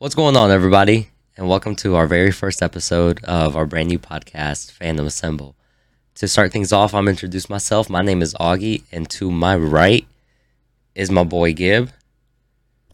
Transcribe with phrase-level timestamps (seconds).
[0.00, 1.10] What's going on, everybody?
[1.36, 5.54] And welcome to our very first episode of our brand new podcast, Fandom Assemble.
[6.14, 7.90] To start things off, I'm introduce myself.
[7.90, 10.06] My name is Augie, and to my right
[10.94, 11.90] is my boy Gib.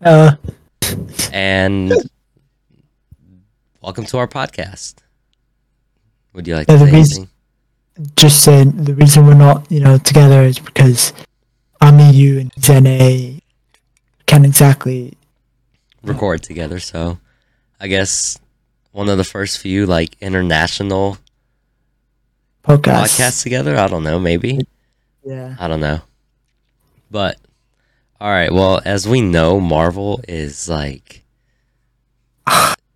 [0.00, 0.34] Uh,
[1.32, 1.92] And
[3.80, 4.96] welcome to our podcast.
[6.34, 7.32] Would you like Yeah, to the say reason- anything?
[8.16, 11.12] just saying the reason we're not, you know, together is because
[11.80, 13.40] I'm EU and Zene
[14.26, 15.14] can't exactly.
[16.06, 17.18] Record together, so
[17.80, 18.38] I guess
[18.92, 21.18] one of the first few like international
[22.64, 23.04] Podcast.
[23.18, 23.76] podcasts together.
[23.76, 24.60] I don't know, maybe.
[25.24, 25.56] Yeah.
[25.58, 26.00] I don't know.
[27.10, 27.36] But
[28.20, 31.22] all right, well, as we know, Marvel is like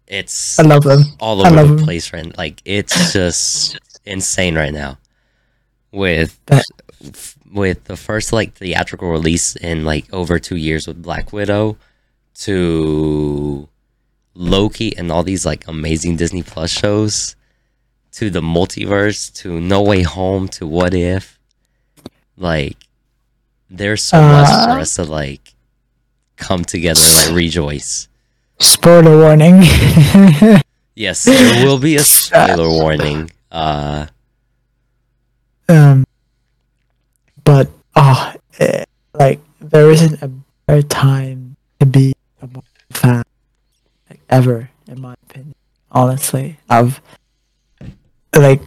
[0.06, 1.02] it's I love them.
[1.20, 1.79] all over the the 'em.
[1.79, 4.98] place right like it's just insane right now
[5.92, 6.38] with
[7.52, 11.77] with the first like theatrical release in like over 2 years with Black Widow
[12.40, 13.68] to
[14.34, 17.36] Loki and all these like amazing Disney Plus shows
[18.12, 21.38] to the multiverse to No Way Home to What If
[22.37, 22.76] like
[23.68, 25.54] there's so much for Uh, us to like
[26.37, 28.09] come together and like rejoice.
[28.59, 29.62] Spoiler warning.
[30.96, 33.30] Yes, there will be a spoiler warning.
[33.50, 34.06] Uh,
[35.68, 36.04] um,
[37.43, 38.84] but oh, eh,
[39.15, 40.28] like there isn't a
[40.66, 42.12] better time to be
[42.43, 43.23] a Marvel fan
[44.09, 45.55] like ever, in my opinion.
[45.93, 47.01] Honestly, I've
[48.35, 48.63] like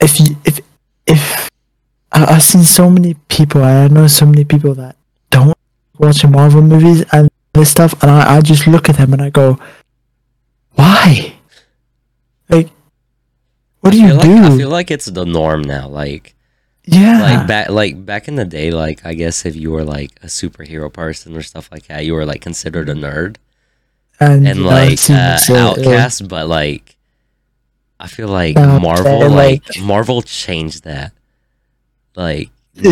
[0.00, 0.60] if you if
[1.06, 1.50] if
[2.12, 4.96] I- I've seen so many people, I know so many people that
[5.30, 5.56] don't
[5.98, 9.30] watch Marvel movies and this stuff, and I, I just look at them and I
[9.30, 9.58] go,
[10.72, 11.34] why?
[12.48, 12.70] Like,
[13.80, 14.42] what do you like do?
[14.44, 15.88] I feel like it's the norm now.
[15.88, 16.33] Like,
[16.86, 20.12] yeah, like back, like back in the day, like I guess if you were like
[20.22, 23.36] a superhero person or stuff like that, you were like considered a nerd
[24.20, 26.28] and, and like uh, uh, outcast.
[26.28, 26.96] But like,
[27.98, 31.12] I feel like Uh, Marvel, like like- Marvel, changed that.
[32.16, 32.50] Like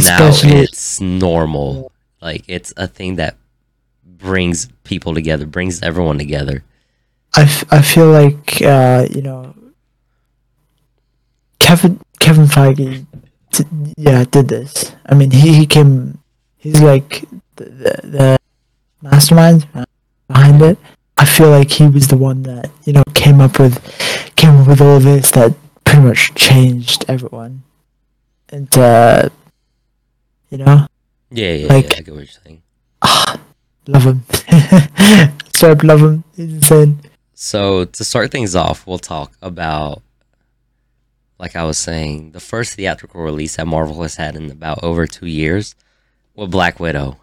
[0.09, 0.19] now,
[0.63, 1.93] it's normal.
[2.21, 3.37] Like it's a thing that
[4.05, 6.65] brings people together, brings everyone together.
[7.35, 9.55] I, f- I feel like uh, you know
[11.59, 13.07] Kevin Kevin Feige
[13.53, 13.65] t-
[13.97, 14.93] yeah did this.
[15.07, 16.19] I mean he, he came
[16.57, 17.25] he's like
[17.57, 18.39] the, the, the
[19.03, 19.67] mastermind
[20.29, 20.79] behind it.
[21.17, 23.79] I feel like he was the one that you know came up with
[24.37, 25.55] came up with all of this that
[25.85, 27.63] pretty much changed everyone.
[28.49, 29.29] And uh,
[30.51, 30.87] you know
[31.31, 31.99] Yeah, yeah, Like- yeah.
[31.99, 32.63] I get what you're saying.
[33.87, 34.25] love him.
[35.63, 36.25] Up love him.
[36.35, 36.99] He's insane.
[37.35, 40.03] So to start things off, we'll talk about,
[41.43, 45.09] like I was saying, the first theatrical release that Marvel has had in about over
[45.09, 45.75] two years,
[46.37, 47.19] with Black Widow.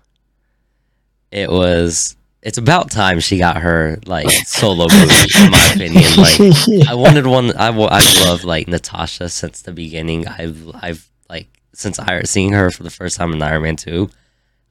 [1.32, 2.18] It was.
[2.42, 6.04] It's about time she got her like solo movie, in my opinion.
[6.18, 7.56] Like I wanted one.
[7.56, 10.28] I I've loved like Natasha since the beginning.
[10.28, 14.10] I've I've like since I seeing her for the first time in Iron Man two,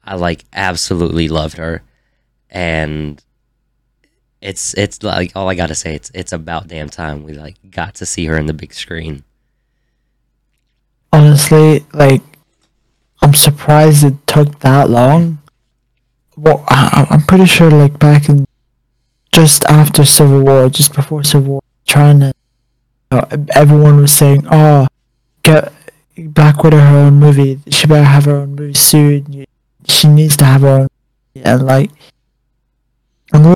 [0.04, 1.82] I like absolutely loved her,
[2.50, 3.22] and
[4.42, 5.94] it's it's like all I gotta say.
[5.94, 9.24] It's it's about damn time we like got to see her in the big screen.
[11.12, 12.22] Honestly, like,
[13.22, 15.38] I'm surprised it took that long.
[16.36, 18.46] Well, I, I'm pretty sure, like, back in
[19.32, 22.32] just after Civil War, just before Civil War, trying to,
[23.12, 24.86] you know, everyone was saying, "Oh,
[25.42, 25.72] get
[26.16, 27.60] Black Widow her own movie.
[27.70, 29.46] She better have her own movie soon.
[29.86, 30.88] She needs to have her own."
[31.36, 31.90] And like,
[33.32, 33.54] I'm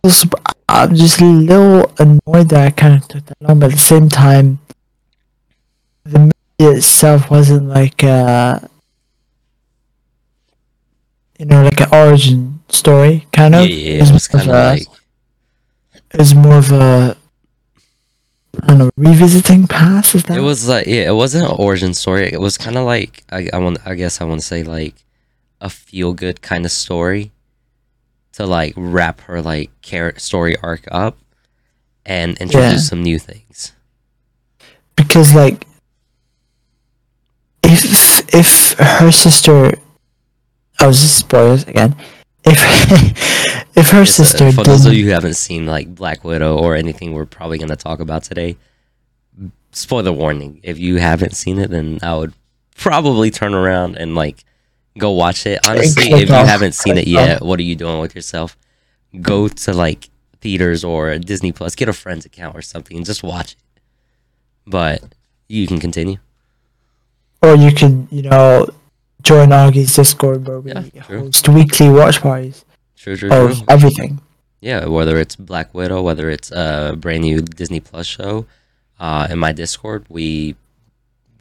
[0.68, 3.78] I'm just a little annoyed that it kind of took that long, but at the
[3.78, 4.58] same time,
[6.04, 6.30] the
[6.70, 8.58] itself wasn't like uh
[11.38, 14.50] you know like an origin story kind Yeah, of yeah, It it was more kind
[14.50, 14.86] of a- like
[16.12, 17.16] it was more of a
[18.62, 21.94] I don't know revisiting past is that it was like yeah, it wasn't an origin
[21.94, 22.30] story.
[22.30, 24.94] It was kind of like I I want I guess I want to say like
[25.60, 27.32] a feel good kind of story
[28.32, 31.16] to like wrap her like character story arc up
[32.04, 32.76] and introduce Yeah.
[32.90, 33.72] some new things.
[34.96, 35.66] because like
[37.64, 39.74] if if her sister
[40.80, 41.94] oh this is spoilers again
[42.44, 42.58] if
[43.76, 46.58] if her It's, uh, sister for those of you who haven't seen like Black Widow
[46.58, 48.56] or anything we're probably going to talk about today,
[49.70, 50.60] spoiler warning.
[50.62, 52.32] If you haven't seen it, then I would
[52.76, 54.44] probably turn around and like
[54.98, 55.60] go watch it.
[55.66, 58.56] Honestly, if you haven't seen it yet, what are you doing with yourself?
[59.20, 60.10] Go to like
[60.40, 63.58] theaters or Disney Plus, get a friend's account or something, and just watch it.
[64.66, 65.14] But
[65.48, 66.18] you can continue.
[67.42, 68.66] Or you could you know
[69.22, 72.64] join Augie's Discord where we Yeah, host weekly watch parties
[72.96, 73.64] True, true, of true.
[73.68, 74.20] everything.
[74.60, 78.46] Yeah, whether it's Black Widow, whether it's a brand new Disney Plus show,
[79.00, 80.54] uh, in my Discord, we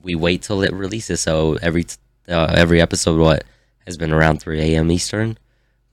[0.01, 1.21] we wait till it releases.
[1.21, 1.86] So every
[2.27, 3.44] uh, every episode, what
[3.86, 4.92] has been around 3 a.m.
[4.92, 5.38] Eastern.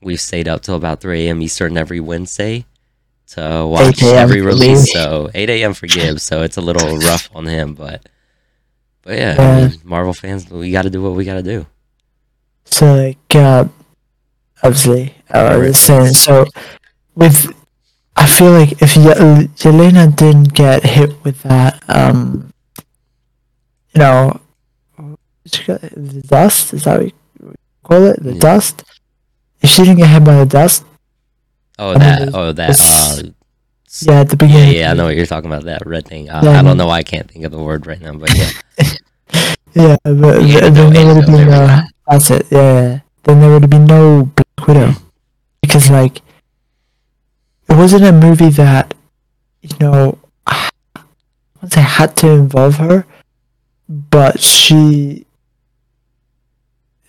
[0.01, 1.41] We've stayed up till about 3 a.m.
[1.41, 2.65] Eastern every Wednesday
[3.27, 4.91] to watch every release.
[4.93, 5.73] So 8 a.m.
[5.73, 8.07] for Gibbs, so it's a little rough on him, but
[9.09, 9.35] but yeah.
[9.39, 11.65] I mean, Marvel fans, we got to do what we got to do.
[12.65, 13.65] So like, uh,
[14.61, 15.67] obviously, uh, Right.
[15.69, 16.13] the same.
[16.13, 16.45] So
[17.15, 17.51] with,
[18.15, 22.53] I feel like if Ye- Yelena didn't get hit with that, um,
[23.93, 24.39] you know,
[24.95, 28.21] what you got- the dust is that what you call it?
[28.21, 28.39] The Yeah.
[28.39, 28.83] dust.
[29.61, 30.85] If she didn't get hit by the dust,
[31.79, 33.31] Oh, I that it's- oh that uh,
[34.05, 34.73] yeah, at the beginning.
[34.75, 35.63] yeah, yeah, I know what you're talking about.
[35.65, 36.29] That red thing.
[36.29, 38.13] Uh, Yeah, I I don't know why I can't think of the word right now,
[38.13, 38.51] but yeah.
[39.79, 41.81] Yeah, but Yeah, th- no, then there would have been no.
[42.07, 42.45] That's it.
[42.51, 42.99] Yeah, yeah.
[43.23, 44.91] Then there would have been no Black Widow
[45.61, 46.21] because, like,
[47.69, 48.93] it wasn't a movie that
[49.61, 50.17] you know.
[50.47, 51.01] Once I
[51.61, 53.05] wouldn't say had to involve her,
[53.87, 55.25] but she.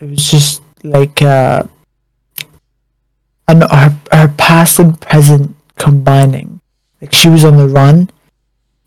[0.01, 1.63] It was just like uh,
[3.49, 6.61] and her her past and present combining.
[7.01, 8.11] Like she was on the run,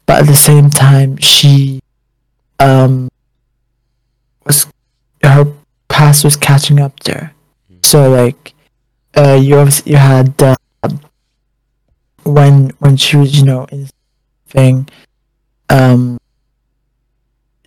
[0.05, 1.81] but at the same time she
[2.59, 3.09] um
[5.23, 5.51] her
[5.87, 7.31] past was catching up to her.
[7.81, 8.53] So like
[9.15, 10.55] uh you obviously you had uh,
[12.23, 13.87] when when she was you know in
[14.47, 14.87] thing
[15.69, 16.17] um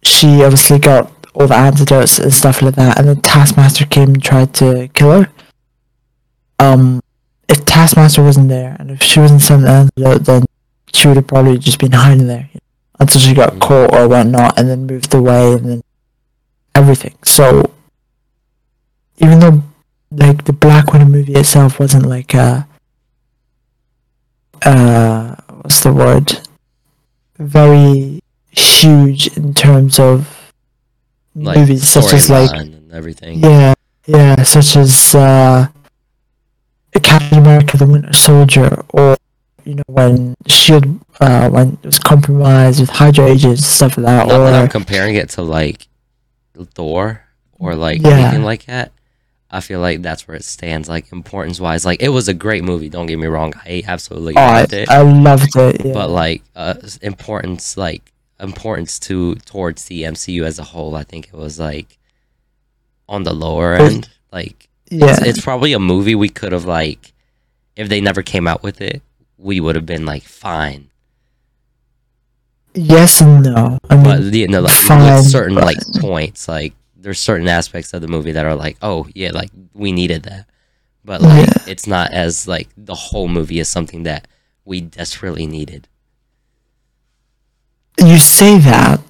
[0.03, 4.23] she obviously got all the antidotes and stuff like that and then Taskmaster came and
[4.23, 5.31] tried to kill her.
[6.58, 7.00] Um
[7.49, 10.44] if Taskmaster wasn't there and if she wasn't some antidote then
[10.94, 12.49] she would have probably just been hiding there
[12.99, 13.61] until she got Mhm.
[13.61, 15.82] caught or whatnot and then moved away and then
[16.76, 17.17] everything.
[17.25, 17.73] So
[19.19, 19.62] even though
[20.11, 22.67] like the Black Widow movie itself wasn't like a
[24.64, 26.40] uh what's the word?
[27.38, 28.20] Very
[28.50, 30.52] huge in terms of
[31.34, 33.40] Like movies such as like and everything.
[33.40, 33.75] yeah,
[34.06, 35.69] yeah, such as uh,
[37.02, 39.17] Captain America: The Winter Soldier, or
[39.64, 40.87] you know when Shield
[41.20, 44.64] uh, when it was compromised with Hydra agents and stuff like that, Not that I'm
[44.64, 45.87] or comparing it to like
[46.64, 47.23] Thor
[47.58, 48.11] or like Yeah.
[48.11, 48.93] anything like that.
[49.49, 51.85] I feel like that's where it stands, like importance wise.
[51.87, 52.88] Like it was a great movie.
[52.88, 53.53] Don't get me wrong.
[53.64, 54.88] I absolutely oh, I, loved it.
[54.91, 55.85] I loved it.
[55.85, 55.93] Yeah.
[55.93, 61.29] But like uh, importance, like importance to towards the MCU as a whole, I think
[61.29, 61.97] it was like
[63.08, 64.08] on the lower end.
[64.32, 67.12] Like yeah, it's, it's probably a movie we could have like,
[67.76, 69.00] if they never came out with it,
[69.38, 70.91] we would have been like fine.
[72.76, 73.78] Yes and no.
[73.90, 77.93] I mean, but you know, like fine, with certain like points, like there's certain aspects
[77.94, 80.46] of the movie that are like, oh yeah, like we needed that,
[81.05, 81.55] but like Yeah.
[81.67, 84.28] it's not as like the whole movie is something that
[84.64, 85.88] we desperately needed.
[87.99, 89.00] you say that,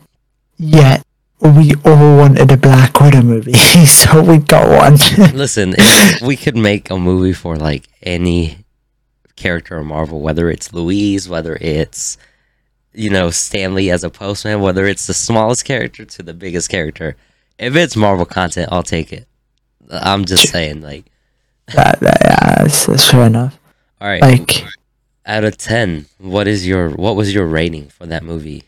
[0.59, 1.03] yet
[1.41, 3.53] we all wanted a Black Widow movie,
[3.87, 4.95] so we got one.
[5.35, 5.75] Listen,
[6.25, 8.59] we could make a movie for like any
[9.35, 12.17] character in Marvel, whether it's Luis, whether it's
[12.97, 16.69] you know Stan Lee as a postman, whether it's the smallest character to the biggest
[16.69, 17.17] character.
[17.59, 19.27] If it's Marvel content, I'll take it.
[19.91, 21.05] I'm just saying, like,
[21.75, 23.59] that, that, yeah, that's, that's fair enough.
[24.01, 24.23] all right.
[24.23, 24.65] Like,
[25.25, 28.63] out of 10 what is your what was your rating for that movie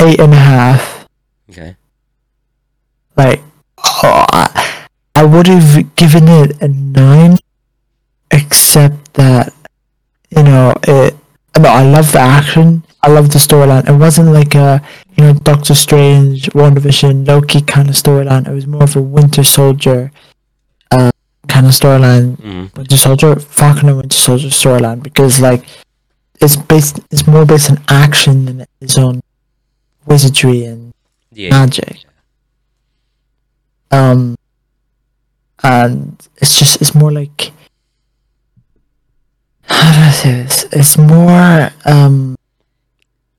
[0.00, 1.08] eight and a half.
[1.50, 1.76] okay
[3.16, 3.40] Like,
[3.78, 7.36] oh, I, I would have given it a nine,
[8.30, 9.52] except that,
[10.30, 11.16] you know, it.
[11.60, 12.84] No, I love the action.
[13.02, 13.86] I love the storyline.
[13.88, 14.82] It wasn't like a,
[15.16, 18.48] you know, Doctor Strange, WandaVision, Loki kind of storyline.
[18.48, 20.10] It was more of a Winter Soldier,
[20.90, 21.10] uh,
[21.48, 22.36] kind of storyline.
[22.36, 25.64] mm, Winter Soldier, Falcon and Winter Soldier storyline because like,
[26.40, 27.00] it's based.
[27.10, 29.20] It's more based on action than it is on
[30.06, 30.94] wizardry and
[31.32, 31.98] yeah magic.
[33.90, 34.36] Um,
[35.62, 37.52] and it's just it's more like
[39.80, 40.64] how do I say this?
[40.72, 42.36] It's more um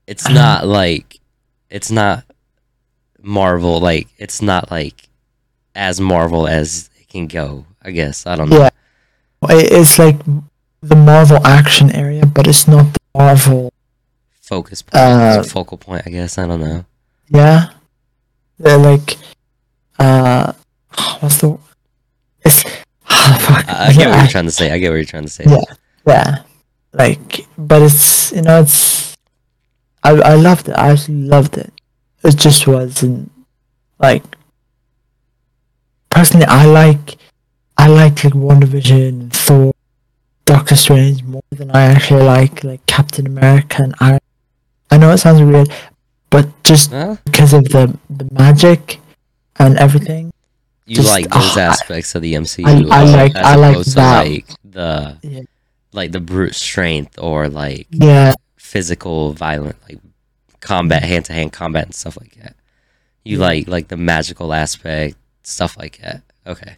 [0.06, 1.18] it's not like
[1.70, 2.24] it's not
[3.22, 5.08] marvel like it's not like
[5.76, 8.70] as marvel as it can go i guess i don't know yeah,
[9.50, 10.18] it's like
[10.82, 13.72] the Marvel action area, but it's not the Marvel.
[14.40, 16.84] focus point Uh, focal point i guess i don't know
[17.30, 17.70] Yeah,
[18.58, 19.16] they're like
[20.00, 20.52] uh,
[21.20, 21.56] what's the?
[22.44, 22.62] It's
[23.06, 23.68] fuck.
[23.68, 25.44] I, I get what you're trying to say i get what you're trying to say
[25.46, 25.62] Yeah.
[26.06, 26.42] Yeah,
[26.92, 29.16] like, but it's you know it's.
[30.02, 30.72] I I loved it.
[30.74, 31.72] I actually loved it.
[32.24, 33.30] It just wasn't
[33.98, 34.24] like.
[36.10, 37.16] Personally, I like,
[37.78, 39.72] I like like WandaVision, Thor,
[40.44, 44.18] Doctor Strange more than I actually like like Captain America and Iron.
[44.90, 45.68] I know it sounds weird,
[46.28, 47.16] but just Huh?
[47.24, 48.98] because of the the magic
[49.58, 50.32] and everything.
[50.84, 52.66] You Just- like those oh, I- aspects of the MCU.
[52.90, 54.26] I as- like- I like that.
[54.26, 55.40] like the Yeah.
[55.92, 59.98] Like the brute strength or like Yeah, physical violent like
[60.60, 62.54] combat hand to hand combat and stuff like that.
[63.24, 63.46] You Yeah.
[63.46, 66.22] like like the magical aspect stuff like that.
[66.46, 66.76] Okay.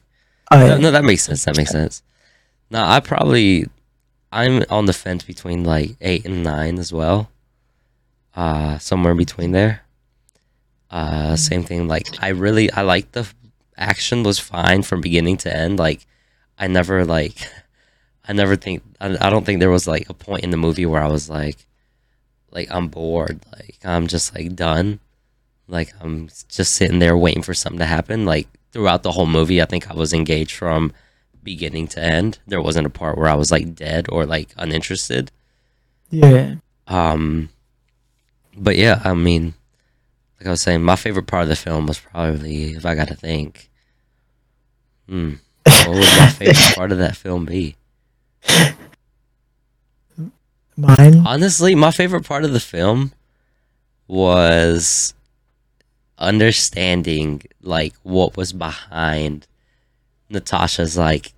[0.50, 1.44] I, No, no, that makes sense.
[1.44, 2.02] That makes sense.
[2.70, 3.66] Now, I probably
[4.32, 7.30] I'm on the fence between like eight and nine as well.
[8.34, 9.82] Uh, somewhere in between there.
[10.90, 11.88] Uh, same thing.
[11.88, 13.26] Like I really I like the
[13.76, 15.78] action was fine from beginning to end.
[15.78, 16.06] Like
[16.58, 17.36] I never like
[18.26, 20.86] I never think I, I don't think there was like a point in the movie
[20.86, 21.66] where I was like
[22.50, 23.44] like I'm bored.
[23.52, 25.00] Like I'm just like done.
[25.68, 28.24] Like I'm just sitting there waiting for something to happen.
[28.24, 30.92] Like throughout the whole movie, I think I was engaged from
[31.42, 32.38] beginning to end.
[32.46, 35.30] There wasn't a part where I was like dead or like uninterested.
[36.10, 36.56] yeah.
[36.86, 37.48] Um,
[38.56, 39.54] but yeah, I mean,
[40.38, 43.08] like I was saying, my favorite part of the film was probably, if I got
[43.08, 43.70] to think,
[45.08, 47.76] hmm, what would my favorite part of that film be?
[50.76, 51.22] Mine.
[51.26, 53.12] Honestly, my favorite part of the film
[54.08, 55.14] was
[56.18, 59.46] understanding like what was behind
[60.30, 61.32] Natasha's like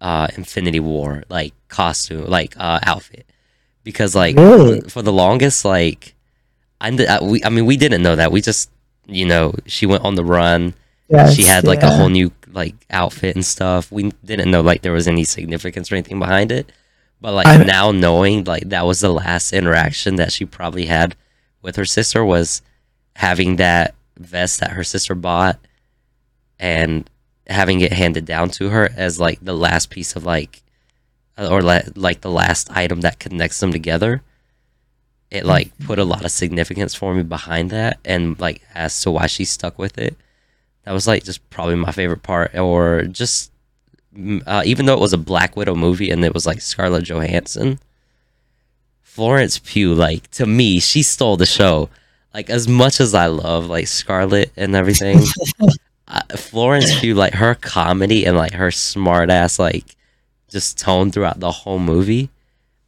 [0.00, 3.24] uh Infinity War like costume like uh outfit
[3.82, 4.80] because like Really?
[4.82, 6.14] for the longest like
[6.80, 6.90] I,
[7.22, 8.70] we I mean we didn't know that we just
[9.06, 10.74] you know she went on the run
[11.14, 13.90] Yes, she had like a whole new like outfit and stuff.
[13.90, 16.70] We didn't know like there was any significance or anything behind it.
[17.20, 21.16] But like I- now knowing like that was the last interaction that she probably had
[21.62, 22.62] with her sister was
[23.16, 25.58] having that vest that her sister bought
[26.58, 27.08] and
[27.46, 30.62] having it handed down to her as like the last piece of like
[31.36, 34.22] uh, or la- like the last item that connects them together
[35.30, 39.10] it like put a lot of significance for me behind that and like as to
[39.10, 40.16] why she stuck with it
[40.84, 43.50] that was like just probably my favorite part or just
[44.46, 47.78] uh, even though it was a black widow movie and it was like scarlett johansson
[49.02, 51.88] florence pugh like to me she stole the show
[52.32, 55.20] like as much as i love like scarlett and everything
[56.08, 59.96] uh, florence pugh like her comedy and like her smart ass like
[60.48, 62.30] just tone throughout the whole movie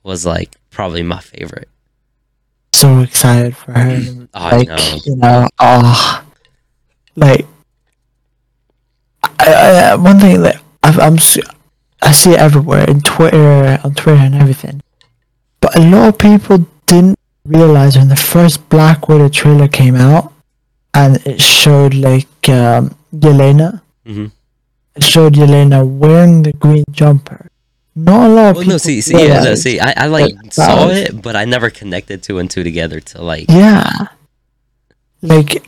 [0.04, 1.68] was like probably my favorite
[2.76, 4.00] so excited for her.
[4.34, 4.98] Oh, I like know.
[5.06, 6.26] you know, oh,
[7.14, 7.46] like
[9.46, 11.16] I, I, one thing that I've, I'm
[12.02, 14.82] I see it everywhere in Twitter, on Twitter and everything.
[15.60, 20.32] But a lot of people didn't realize when the first Black Widow trailer came out,
[20.94, 23.80] and it showed like um, Yelena.
[24.06, 24.30] Mhm.
[24.94, 27.48] It showed Yelena wearing the green jumper.
[27.94, 28.72] Not a lot of well people.
[28.74, 31.70] no see see yeah no, see i, I like saw was- it but i never
[31.70, 33.88] connected two and two together to like Yeah.
[35.22, 35.64] Like,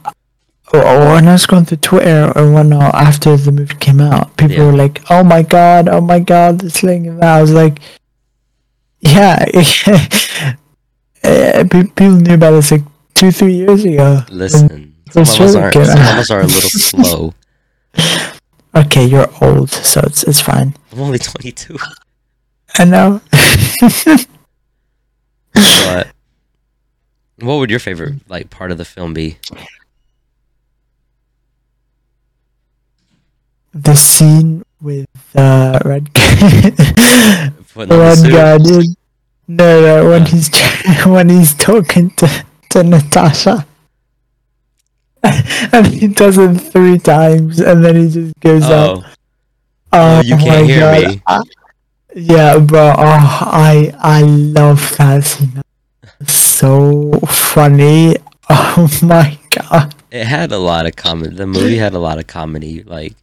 [0.72, 4.36] or, or when I was going through Twitter or whatnot after the movie came out,
[4.36, 4.66] people Yeah.
[4.66, 7.78] were like, "Oh my god, oh my god, it's like that." I was like,
[9.00, 9.44] "Yeah."
[11.24, 12.82] Eh, people knew about this like
[13.14, 14.22] two, three years ago.
[14.30, 17.34] listen some of us are some of us are a little slow
[18.72, 20.74] Okay, you're old, so it's it's fine.
[20.92, 21.76] i'm only 22
[22.78, 23.20] I know.
[25.52, 26.08] but
[27.40, 29.38] what would your favorite like part of the film be
[33.82, 36.08] the scene with uh, Red
[37.76, 38.30] Red?
[38.30, 38.94] Guardian.
[39.50, 40.50] No, no, when he's
[41.06, 43.66] when he's talking to to Natasha,
[45.22, 48.98] and he does it three times, and then he just goes up.
[49.04, 49.12] oh
[49.90, 51.08] Oh, you can't my hear God.
[51.08, 51.22] me.
[51.26, 51.42] I-
[52.14, 52.92] yeah, bro.
[52.96, 55.62] Oh, I I love that scene.
[56.26, 58.16] So funny.
[58.50, 59.94] Oh my god.
[60.10, 63.14] it had a lot of comedy the movie had a lot of comedy like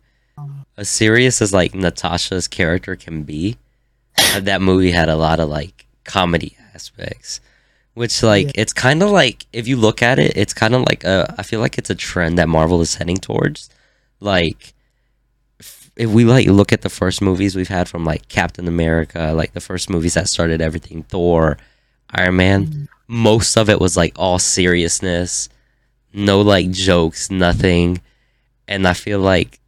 [0.78, 3.58] as serious as like natasha's character can be.
[4.18, 7.42] Uh, that movie had a lot of like comedy aspects
[7.96, 11.04] which like it's kind of like if you look at it it's kind of like
[11.04, 13.70] a i feel like it's a trend that marvel is heading towards.
[14.20, 14.74] Like
[15.60, 19.34] f- if we like look at the first movies we've had from like captain america
[19.36, 21.58] like the first movies that started everything thor
[22.12, 25.50] iron man most of it was like all seriousness
[26.14, 28.02] no like jokes nothing.
[28.68, 29.60] And i feel like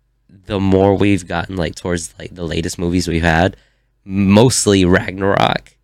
[0.48, 3.56] the more we've gotten like towards like the latest movies we've had
[4.04, 5.76] mostly ragnarok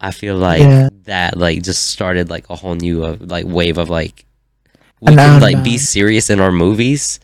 [0.00, 0.88] i feel like Yeah.
[1.04, 4.24] that like just started like a whole new uh, like wave of like
[5.00, 7.18] we can like be serious in our movies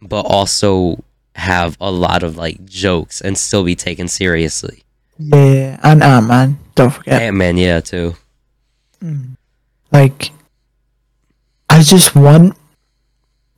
[0.00, 1.02] but also
[1.34, 4.82] have a lot of like jokes and still be taken seriously
[5.18, 6.58] Yeah, and Ant Man.
[6.74, 7.20] Don't forget.
[7.20, 8.16] Ant Man, yeah, too.
[9.92, 10.30] Like,
[11.68, 12.56] I just want.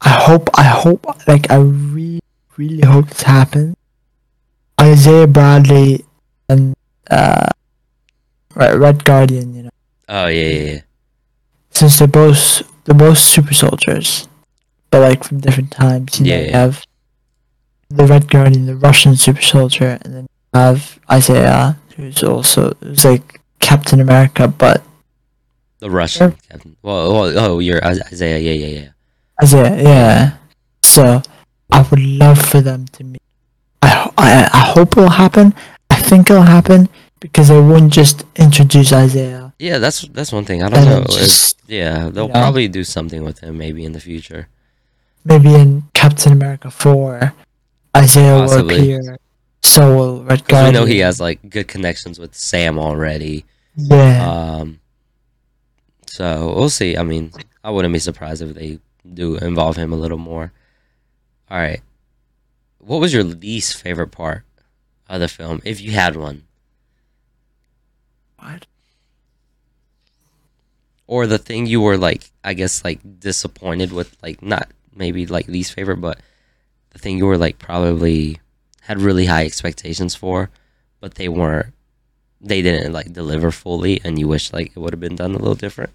[0.03, 0.51] I hope.
[0.55, 1.07] I hope.
[1.27, 2.21] Like, I really,
[2.57, 3.77] really hope this happens.
[4.81, 6.05] Isaiah Bradley
[6.49, 6.75] and
[7.11, 7.49] uh,
[8.55, 9.55] Red Red Guardian.
[9.55, 9.71] You know,
[10.09, 10.81] Oh yeah, yeah, yeah.
[11.71, 14.27] since they're both they're both super soldiers,
[14.91, 16.19] but like from different times.
[16.19, 16.59] You know, Yeah, you yeah.
[16.59, 16.85] have
[17.91, 20.23] the Red Guardian, the Russian super soldier, and then
[20.55, 24.83] you have Isaiah, who's also who's like Captain America, but
[25.79, 26.77] The Russian captain.
[26.83, 28.39] Well, well, oh, you're Isaiah.
[28.39, 28.89] Yeah, yeah, yeah.
[29.41, 30.37] Isaiah, yeah.
[30.83, 31.23] So
[31.71, 33.23] I would love for them to meet.
[33.83, 35.55] I, I I hope it'll happen.
[35.91, 36.89] I think it'll happen
[37.21, 39.55] because they wouldn't just introduce Isaiah.
[39.59, 40.63] Yeah, that's that's one thing.
[40.63, 41.05] I don't know.
[41.05, 42.35] just, yeah, they'll know.
[42.35, 44.49] probably do something with him maybe in the future.
[45.25, 47.33] maybe in Captain America 4,
[47.97, 49.19] Isaiah will appear.
[49.63, 53.45] So will Red Because we know he has like good connections with Sam already.
[53.77, 54.29] Yeah.
[54.29, 54.81] Um,
[56.07, 56.97] so we'll see.
[56.97, 60.53] I mean, I wouldn't be surprised if they do involve him a little more.
[61.51, 61.83] All right.
[62.79, 64.45] What was your least favorite part
[65.09, 66.45] of the film, if you had one,
[68.39, 68.67] What?
[71.07, 75.49] or the thing you were like, I guess, like disappointed with, like not maybe like
[75.49, 76.19] least favorite, but
[76.91, 78.41] the thing you were like probably
[78.83, 80.51] had really high expectations for,
[81.01, 81.75] but they weren't.
[82.41, 85.39] They didn't like deliver fully, and you wish like it would have been done a
[85.39, 85.91] little different.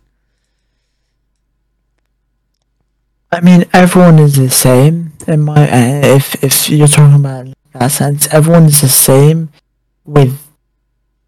[3.31, 5.13] I mean, everyone is the same.
[5.27, 9.49] In my, uh, if if you're talking about that sense, everyone is the same
[10.05, 10.39] with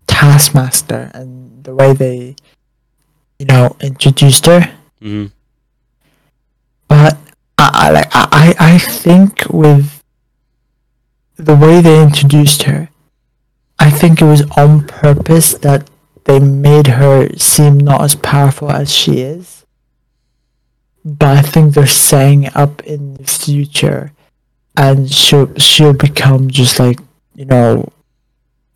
[0.07, 2.35] Taskmaster and the way they,
[3.37, 4.71] you know, introduced her.
[5.01, 5.25] hmm
[6.87, 7.17] But
[7.57, 10.01] I, I like I I think with
[11.35, 12.89] the way they introduced her,
[13.77, 15.89] I think it was on purpose that
[16.25, 19.58] they made her seem not as powerful as she is.
[21.05, 24.11] But I think they're setting it up in the future,
[24.75, 26.99] and she'll she'll become just like
[27.35, 27.87] you know,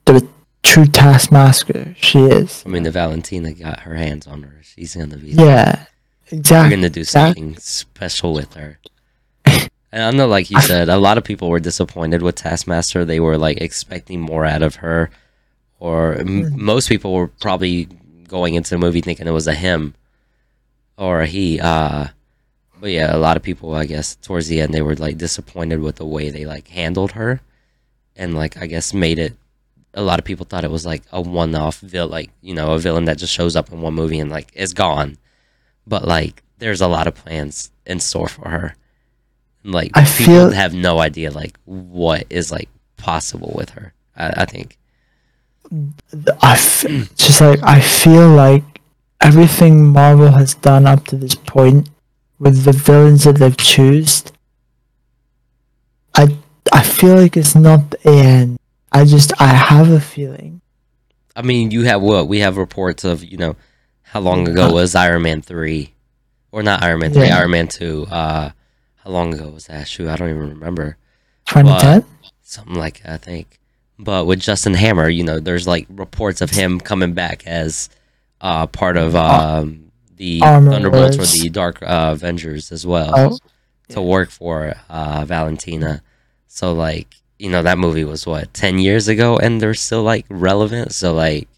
[0.06, 0.26] the
[0.64, 2.64] true Taskmaster she is.
[2.66, 4.62] I mean, the Valentina got her hands on her.
[4.64, 5.32] She's gonna be.
[5.32, 5.86] Yeah,
[6.32, 6.70] exactly.
[6.70, 8.80] We're gonna do that- something special with her.
[9.92, 13.06] And I know, like you said, a lot of people were disappointed with Taskmaster.
[13.06, 15.12] They were like expecting more out of her,
[15.80, 16.56] or m- Mm.
[16.56, 17.86] most people were probably
[18.28, 19.94] going into the movie thinking it was a him
[20.98, 21.60] or he.
[21.60, 22.08] Uh,
[22.80, 25.80] but yeah, a lot of people, I guess, towards the end, they were like disappointed
[25.80, 27.42] with the way they like handled her,
[28.16, 29.36] and like I guess made it.
[29.96, 32.80] A lot of people thought it was like a one-off villain, like you know, a
[32.80, 35.18] villain that just shows up in one movie and like is gone
[35.86, 38.74] but like there's a lot of plans in store for her
[39.66, 43.94] And, like I people feel- have no idea like what is like possible with her
[44.16, 44.78] i, I think
[46.42, 46.86] I f-
[47.18, 48.73] just like I feel like
[49.24, 51.90] everything Marvel has done up to this point
[52.40, 54.32] with the villains that they've chosen,
[56.16, 56.38] I
[56.72, 58.60] I feel like it's not the end.
[58.92, 60.62] I just I have a feeling.
[61.36, 63.56] i mean you have what we have reports of you know
[64.04, 65.90] how long ago was iron man 3
[66.52, 67.40] or not iron man 3 Yeah.
[67.40, 68.52] iron man 2 uh
[69.02, 70.96] how long ago was that shoot i don't even remember
[71.48, 72.06] 2010.
[72.44, 73.58] something like that, i think
[73.98, 77.90] but with justin hammer you know there's like reports of him coming back as
[78.44, 83.40] uh part of um the thunderbolts or the dark uh, avengers as well Oh,
[83.90, 86.04] to work for uh, Valentina.
[86.48, 90.26] So like you know that movie was what ten years ago, and they're still like
[90.30, 90.94] relevant.
[90.94, 91.50] So like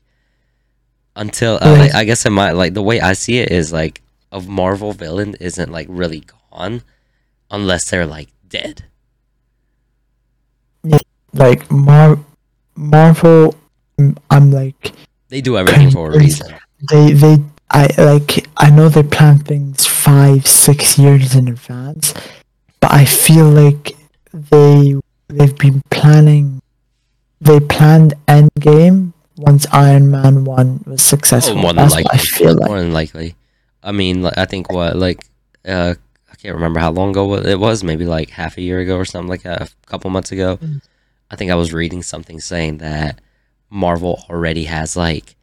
[1.16, 4.02] until uh, like, I guess in my like the way I see it is like
[4.32, 6.22] a Marvel villain isn't like really
[6.52, 6.84] gone
[7.52, 8.86] unless they're like dead.
[11.34, 12.20] like Mar
[12.76, 13.56] Marvel.
[14.30, 14.94] I'm like
[15.30, 16.56] They do everything for a reason.
[16.82, 17.38] They they
[17.72, 22.14] I like I know they plan things five six years in advance,
[22.80, 23.96] but I feel like
[24.34, 24.96] they
[25.28, 26.62] they've been planning.
[27.42, 31.58] They planned Endgame once Iron Man one was successful.
[31.58, 32.12] Oh, more than That's likely.
[32.14, 32.68] I feel like.
[32.68, 33.36] More than likely.
[33.84, 35.26] I mean, like, I think what like
[35.68, 35.96] uh,
[36.32, 37.84] I can't remember how long ago it was.
[37.84, 39.62] Maybe like half a year ago or something like that.
[39.62, 40.58] A couple months ago.
[40.58, 40.82] Mm.
[41.30, 43.20] I think I was reading something saying that
[43.70, 45.35] Marvel already has like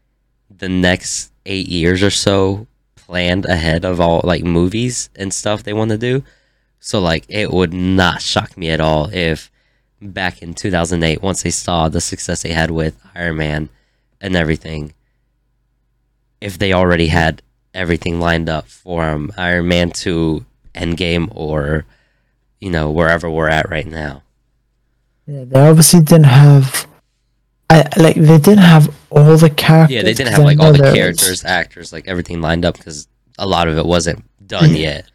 [0.59, 5.73] the next eight years or so planned ahead of all like movies and stuff they
[5.73, 6.23] want to do.
[6.81, 9.51] So like it would not shock me at all if
[10.01, 13.69] back in 2008 once they saw the success they had with Iron Man
[14.21, 14.95] and everything
[16.41, 17.41] if they already had
[17.73, 21.85] everything lined up for um, Iron Man 2 Endgame or
[22.61, 24.23] you know wherever we're at right now.
[25.27, 26.87] Yeah, they obviously didn't have.
[27.73, 29.95] I like they didn't have all the characters.
[29.97, 32.77] Yeah, they didn't have like all the there was- characters, actors, like everything lined up
[32.77, 33.07] because
[33.39, 35.11] a lot of it wasn't done yet.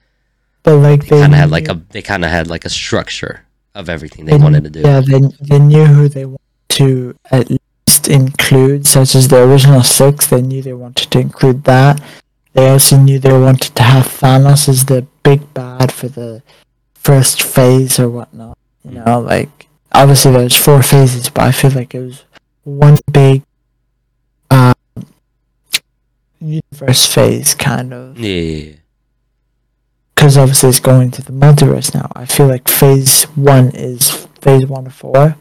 [0.64, 2.70] but like They they kind of had like a they kind of had like a
[2.70, 3.42] structure
[3.76, 4.82] of everything they they- wanted to do.
[4.82, 9.84] Yeah, they they knew who they wanted to at least include, such as the original
[9.84, 10.28] six.
[10.28, 12.02] They knew they wanted to include that.
[12.54, 16.42] They also knew they wanted to have Thanos as the big bad for the
[16.96, 18.58] first phase or whatnot.
[18.84, 22.24] You know, like obviously there's four phases, but I feel like it was
[22.68, 23.44] one big
[24.52, 24.74] um,
[26.40, 28.20] universe phase kind of.
[28.20, 28.74] Yeah,
[30.14, 32.12] because obviously it's going to the multiverse now.
[32.16, 35.38] I feel like phase one is phase one of four,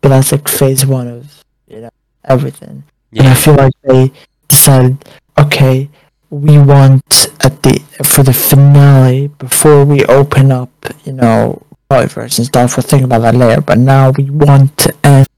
[0.00, 1.90] but that's like phase one of you know
[2.24, 2.84] everything.
[3.12, 3.22] Yeah.
[3.22, 4.12] And I feel like they
[4.48, 5.04] decided,
[5.38, 5.88] okay,
[6.30, 10.70] we want at the for the finale before we open up,
[11.04, 12.76] you know, multiverse and stuff.
[12.76, 13.60] We'll think about that later.
[13.60, 15.28] But now we want to end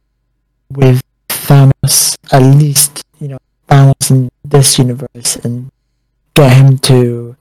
[0.70, 1.02] with
[1.46, 5.70] Thanos, at least you know Thanos in this universe, and
[6.34, 7.36] get him to,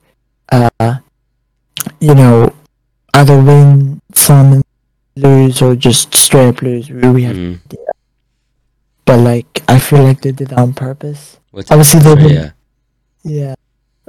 [0.50, 0.96] uh,
[2.00, 2.54] you know,
[3.14, 4.62] either win some,
[5.16, 6.88] lose, or just straight up lose.
[6.90, 7.60] We, we have, Mhm.
[9.04, 11.38] but like I feel like they did that on purpose.
[11.50, 12.52] What's Obviously, they yeah, did-
[13.24, 13.54] Yeah.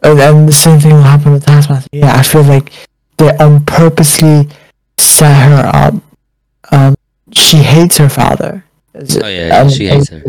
[0.04, 1.90] And, and the same thing will happen with Taskmaster.
[1.92, 2.72] Yeah, I feel like
[3.18, 4.48] they um purposely
[5.00, 5.96] set her up.
[6.72, 6.96] Um,
[7.34, 8.64] she hates her father.
[9.24, 10.24] Oh, yeah, um, she hates shown.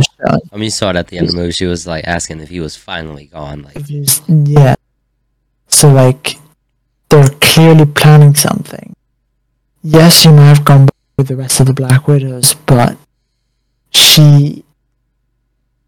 [0.53, 1.53] I mean, you saw it at the end of the movie.
[1.53, 3.63] She was like asking if he was finally gone.
[3.63, 4.75] Like, If you s- Yeah.
[5.69, 6.37] So like,
[7.11, 8.95] they're clearly planning something.
[9.83, 12.97] Yes, you might have gone back with the rest of the Black Widows, but
[13.91, 14.65] she.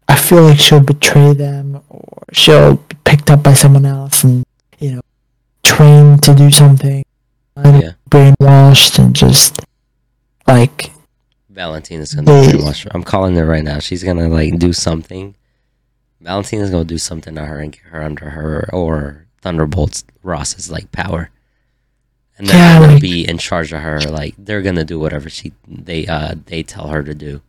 [0.07, 4.45] I feel like she'll betray them, or she'll be picked up by someone else, and
[4.79, 5.01] you know,
[5.63, 7.03] trained to do something,
[7.57, 9.59] yeah, brainwashed, and just
[10.47, 10.91] like
[11.51, 12.91] Valentina's gonna brainwash her.
[12.93, 13.79] I'm calling her right now.
[13.79, 15.35] She's gonna like do something.
[16.21, 20.91] Valentina's gonna do something to her and get her under her or Thunderbolts Ross's like
[20.91, 21.29] power.
[22.37, 23.99] And they're Yeah, gonna like- be in charge of her.
[24.01, 27.41] Like they're gonna do whatever she they uh they tell her to do.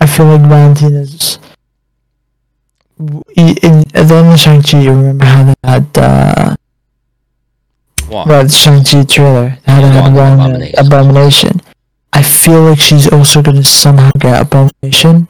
[0.00, 1.38] I feel like Valentina's.
[3.00, 6.56] In, in the end of Shang-Chi, you remember how they had uh,
[8.08, 8.28] Wong.
[8.28, 9.58] well, the Shang-Chi trailer.
[9.66, 10.86] They had, Yeah, had Wong, Wong, Abomination.
[10.86, 11.57] Abomination.
[12.18, 15.28] I feel like she's also gonna somehow get Abomination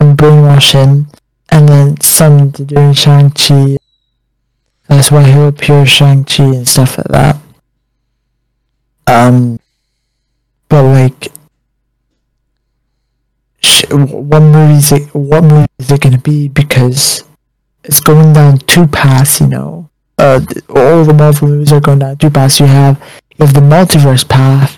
[0.00, 1.06] and brainwash him,
[1.50, 3.76] and then something to do Shang-Chi.
[4.88, 7.36] That's why he'll appear Shang-Chi and stuff like that.
[9.06, 9.60] Um,
[10.68, 11.28] but like,
[13.62, 15.14] sh- what movie is it?
[15.14, 16.48] What movie is it gonna be?
[16.48, 17.22] Because
[17.84, 19.90] it's going down two paths, you know.
[20.18, 22.58] Uh, all the Marvel movies are going down two paths.
[22.58, 23.00] You have
[23.38, 24.76] you have the multiverse path,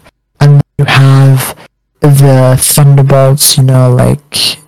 [0.79, 1.57] you have
[2.01, 3.57] the Thunderbolts.
[3.57, 4.59] You know, like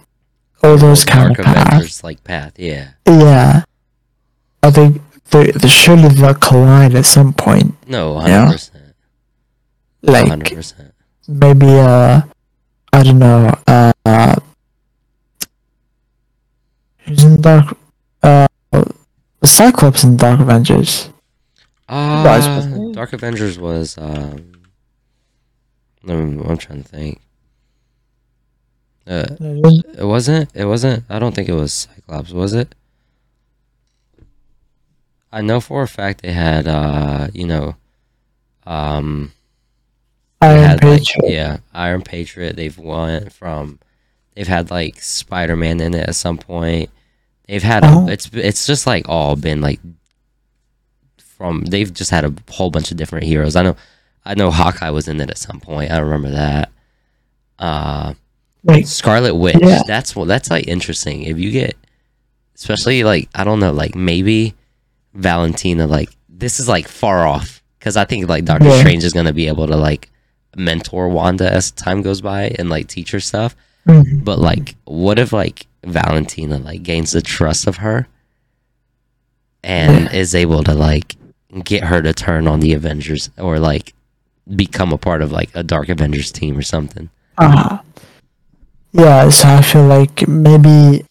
[0.63, 2.03] all those kind Dark of paths.
[2.05, 2.53] Like path.
[2.59, 2.91] Yeah.
[3.07, 3.63] Yeah,
[4.63, 7.75] I think they they surely they'll collide at some point.
[7.89, 8.85] No, hundred percent.
[10.03, 10.95] Like Hundred percent.
[11.27, 12.23] maybe uh,
[12.93, 14.37] I don't know uh,
[16.99, 17.77] who's in Dark
[18.23, 18.47] uh,
[19.45, 21.11] Cyclops in Dark Avengers.
[21.89, 22.23] Uh.
[22.93, 24.53] Dark Avengers was um.
[26.07, 27.21] I'm, I'm trying to think.
[29.07, 30.51] Uh, it wasn't.
[30.55, 31.05] It wasn't.
[31.09, 32.31] I don't think it was Cyclops.
[32.33, 32.75] Was it?
[35.33, 36.67] I know for a fact they had.
[36.67, 37.77] Uh, you know.
[38.67, 39.33] Um.
[40.41, 41.33] Iron had like Patriot.
[41.33, 42.57] yeah, Iron Patriot.
[42.57, 43.79] They've won from.
[44.35, 46.91] They've had like Spider Man in it at some point.
[47.49, 48.09] They've had a, Oh.
[48.09, 49.81] it's it's just like all been like
[51.19, 53.57] from they've just had a whole bunch of different heroes.
[53.57, 53.77] I know
[54.29, 55.91] I know Hawkeye was in it at some point.
[55.91, 56.71] I remember that.
[57.59, 58.15] Uh
[58.63, 59.57] Like Scarlet Witch.
[59.61, 59.83] Yeah.
[59.87, 61.23] That's well that's like interesting.
[61.25, 61.77] If you get
[62.55, 64.55] especially like I don't know, like maybe
[65.15, 68.79] Valentina like this is like far off cuz I think like Doctor Yeah.
[68.81, 70.11] Strange is going to be able to like
[70.57, 73.57] mentor Wanda as time goes by and like teach her stuff.
[73.87, 74.25] mhm.
[74.25, 78.07] But like, what if like Valentina like gains the trust of her
[79.65, 81.17] and is able to like
[81.65, 83.95] get her to turn on the Avengers or like
[84.55, 87.11] become a part of like a Dark Avengers team or something?
[87.37, 87.79] Uh,
[88.93, 91.05] yeah, so I feel like maybe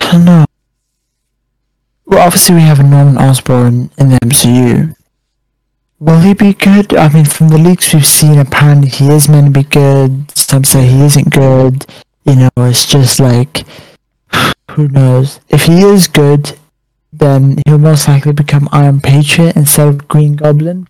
[0.00, 0.44] I don't know.
[2.06, 4.94] Well, obviously we have a Norman Osborn in the MCU.
[6.00, 6.94] Will he be good?
[6.96, 10.36] I mean, from the leaks we've seen, apparently he is meant to be good.
[10.36, 11.86] Some say he isn't good.
[12.24, 13.64] You know, it's just like
[14.72, 15.40] who knows.
[15.50, 16.58] If he is good,
[17.12, 20.88] then he'll most likely become Iron Patriot instead of Green Goblin.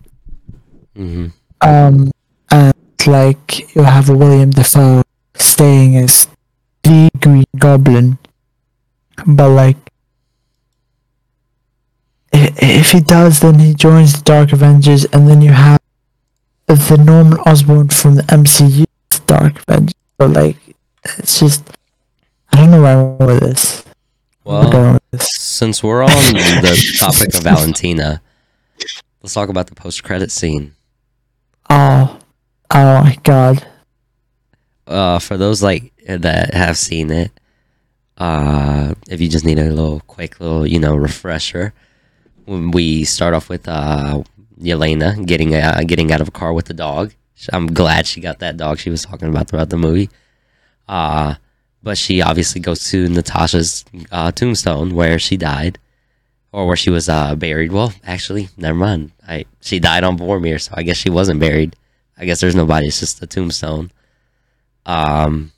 [0.95, 1.27] Hmm
[1.61, 2.11] Um,
[2.49, 2.73] and
[3.07, 5.03] like you'll have a William Dafoe
[5.35, 6.27] staying as
[6.83, 8.17] the Green Goblin.
[9.25, 9.77] But like,
[12.33, 15.79] if he does, then he joins the Dark Avengers, and then you have
[16.67, 18.85] the Norman Osborn from the MCU
[19.27, 19.93] Dark Avengers.
[20.17, 20.57] But like,
[21.17, 21.69] it's just
[22.51, 23.85] I don't know where I'm with this.
[24.43, 25.29] Well, with this.
[25.35, 28.21] since we're on the topic of Valentina,
[29.21, 30.73] let's talk about the post-credit scene.
[31.73, 32.19] Oh,
[32.73, 33.65] oh my God.
[34.87, 37.31] uh, for those like that have seen it,
[38.17, 41.73] uh, if you just need a little quick little you know refresher,
[42.45, 44.21] we start off with uh,
[44.59, 47.13] Yelena getting uh, getting out of a car with the dog.
[47.53, 50.09] I'm glad she got that dog she was talking about throughout the movie.
[50.89, 51.35] Uh,
[51.83, 55.79] but she obviously goes to Natasha's uh, tombstone where she died,
[56.51, 57.71] or where she was uh, buried.
[57.71, 59.11] Well, actually, never mind.
[59.27, 61.75] I she died on Vormir, so I guess she wasn't buried.
[62.17, 62.87] I guess there's nobody.
[62.87, 63.91] It's just a tombstone.
[64.85, 65.51] Um,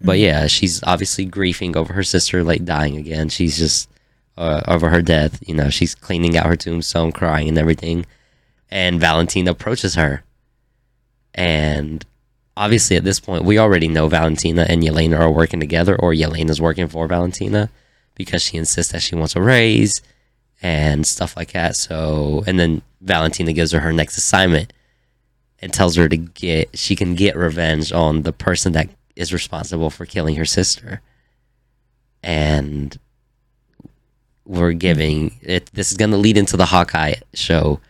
[0.00, 3.28] but yeah, she's obviously grieving over her sister like dying again.
[3.28, 3.88] She's just
[4.36, 5.42] uh, over her death.
[5.48, 8.04] You know, she's cleaning out her tombstone, crying and everything.
[8.70, 10.24] And Valentina approaches her,
[11.34, 12.04] and
[12.56, 16.60] obviously at this point we already know Valentina and Yelena are working together, or Yelena's
[16.60, 17.70] working for Valentina
[18.16, 20.02] because she insists that she wants a raise
[20.60, 21.76] and stuff like that.
[21.76, 24.72] So, and then Valentina gives her her next assignment
[25.60, 29.90] and tells her to get she can get revenge on the person that is responsible
[29.90, 31.00] for killing her sister.
[32.22, 32.98] And
[34.44, 37.80] we're giving it this is going to lead into the Hawkeye show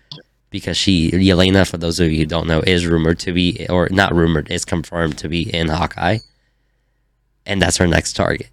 [0.51, 3.89] because she Yelena for those of you who don't know is rumored to be or
[3.91, 6.19] not rumored is confirmed to be in Hawkeye.
[7.45, 8.49] And that's her next target.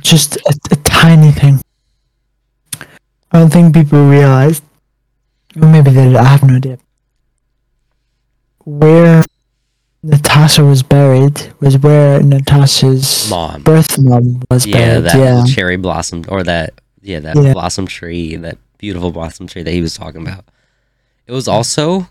[0.00, 1.60] Just a, a tiny thing.
[3.32, 4.62] I don't think people realize,
[5.60, 6.78] or maybe they did, I have no idea.
[8.64, 9.24] Where
[10.02, 13.62] Natasha was buried was where Natasha's Mom.
[13.62, 15.04] birth mom was Yeah, buried.
[15.04, 17.52] that yeah, that cherry blossom or that yeah, that Yeah.
[17.52, 20.44] blossom tree, that beautiful blossom tree that he was talking about.
[21.26, 22.08] It was also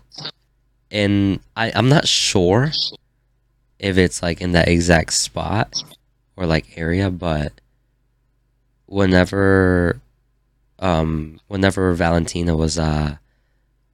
[0.90, 2.70] in I, I'm not sure
[3.78, 5.82] if it's like in that exact spot
[6.36, 7.52] or like area, but
[8.86, 10.00] whenever
[10.78, 13.16] um whenever Valentina was uh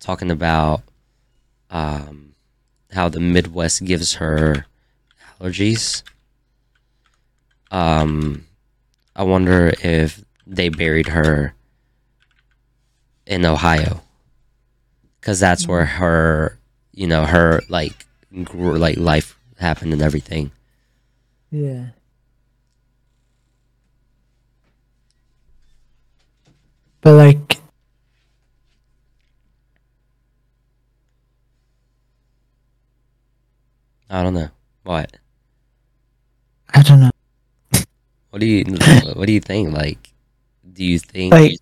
[0.00, 0.83] talking about
[1.70, 2.35] um
[2.92, 4.66] how the Midwest gives her
[5.40, 6.02] allergies.
[7.70, 8.46] Um
[9.14, 11.55] I wonder if they buried her
[13.26, 14.02] in Ohio.
[15.20, 16.59] Cuz that's where her,
[16.92, 20.50] you know, her like like life happened and everything.
[21.50, 21.90] yeah.
[27.02, 27.58] But like,
[34.08, 34.50] I don't know.
[34.84, 35.16] What?
[36.72, 37.10] I don't know.
[38.30, 38.64] What do you
[39.14, 39.74] what do you think?
[39.74, 40.12] Like
[40.72, 41.58] do you think Like,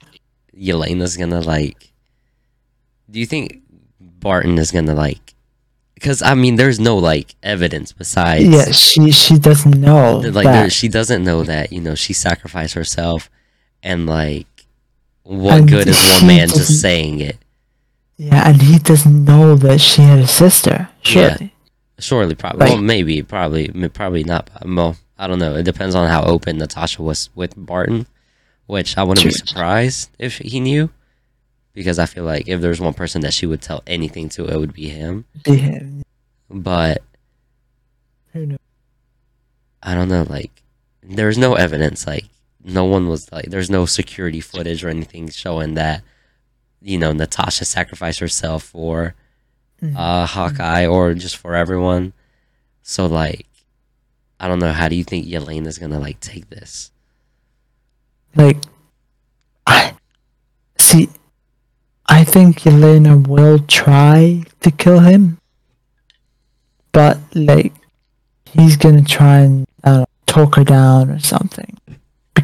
[0.56, 1.92] Yelena's gonna like
[3.10, 3.62] do you think
[4.00, 5.34] Barton is gonna like
[5.94, 10.52] because I mean there's no like evidence besides yeah, she she doesn't know like that.
[10.52, 13.28] there, she doesn't know that you know she sacrificed herself
[13.82, 14.46] and like
[15.30, 17.36] what And good is one man just saying it
[18.16, 20.88] Yeah, and he doesn't know that she had a sister.
[21.04, 21.36] Yeah.
[21.36, 21.54] Surely.
[21.98, 26.08] surely probably Like- well maybe probably probably not well I don't know it depends on
[26.08, 28.06] how open Natasha was with Barton
[28.66, 30.90] which I wouldn't be surprised if he knew
[31.74, 34.56] because I feel like if there's one person that she would tell anything to it
[34.58, 36.02] would be him Be him.
[36.50, 37.02] but
[38.32, 38.58] Who knows?
[39.82, 40.50] I don't know, like
[41.02, 42.26] there's no evidence, like
[42.64, 46.02] no one was like there's no security footage or anything showing that,
[46.82, 49.14] you know, Natasha sacrificed herself for
[49.82, 49.96] Mhm.
[49.96, 52.12] uh Hawkeye or just for everyone.
[52.82, 53.46] So like
[54.38, 56.90] I don't know, how do you think Yelena's gonna like take this?
[58.36, 58.58] Like,
[59.66, 59.94] I
[60.78, 61.08] see.
[62.08, 65.38] I think Elena will try to kill him,
[66.92, 67.72] but like,
[68.46, 71.76] he's gonna try and know, talk her down or something,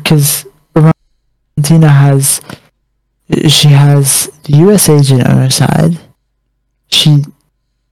[0.07, 2.41] because Valentina has
[3.49, 4.89] she has the U.S.
[4.89, 5.99] agent on her side.
[6.89, 7.25] She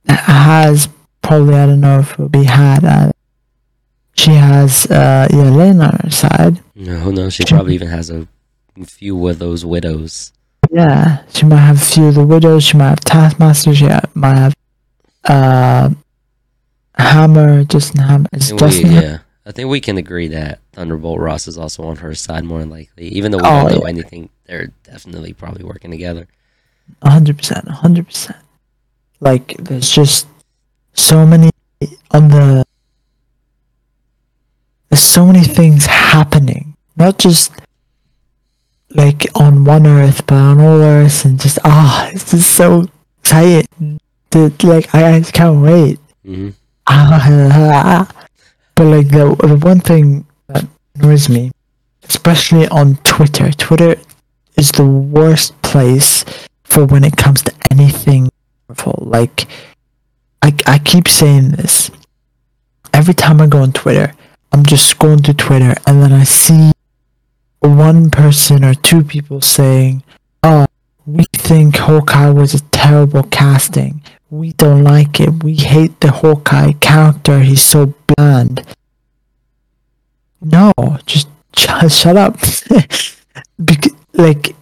[0.07, 0.89] has
[1.23, 2.85] probably I don't know if it will be had.
[2.85, 3.11] Uh,
[4.15, 6.63] she has uh, Yelena on her side.
[6.77, 7.35] No, who knows?
[7.35, 8.29] She probably even has a
[8.87, 10.33] few of those widows.
[10.71, 12.63] Yeah, she might have a few of the widows.
[12.63, 13.75] She might have Taskmaster.
[13.75, 14.55] She might have
[15.25, 15.91] uh,
[16.97, 17.65] Hammer.
[17.65, 18.29] Justin Hammer.
[18.33, 19.24] Is Justin Hammer?
[19.47, 22.71] I think we can agree that Thunderbolt Ross is also on her side more than
[22.71, 23.09] likely.
[23.09, 23.89] Even though we Oh, don't know yeah.
[23.89, 26.27] anything, they're definitely probably working together.
[27.03, 27.67] A hundred percent.
[27.69, 28.39] A hundred percent.
[29.21, 30.27] Like there's just
[30.95, 31.51] so many
[32.11, 32.65] on the
[34.89, 37.53] there's so many things happening, not just
[38.91, 42.87] like on one Earth, but on all Earths, and just ah, it's just so.
[43.25, 45.99] To, like I, I just can't wait.
[46.25, 46.51] hmm
[46.87, 48.24] Ah,
[48.75, 51.51] but like the the one thing that annoys me,
[52.05, 53.97] especially on Twitter, Twitter
[54.57, 56.25] is the worst place
[56.65, 58.29] for when it comes to anything.
[58.99, 59.47] Like,
[60.43, 61.91] I I keep saying this
[62.93, 64.15] every time I go on Twitter.
[64.53, 66.71] I'm just scrolling through Twitter and then I see
[67.61, 70.03] one person or two people saying,
[70.43, 70.67] "Oh,
[71.07, 74.03] we think Hawkeye was a terrible casting.
[74.35, 75.45] We don't like it.
[75.45, 77.41] We hate the Hawkeye character.
[77.41, 78.63] He's so bland."
[80.41, 80.73] No,
[81.07, 82.37] just shut, shut up.
[83.59, 84.55] Bec- like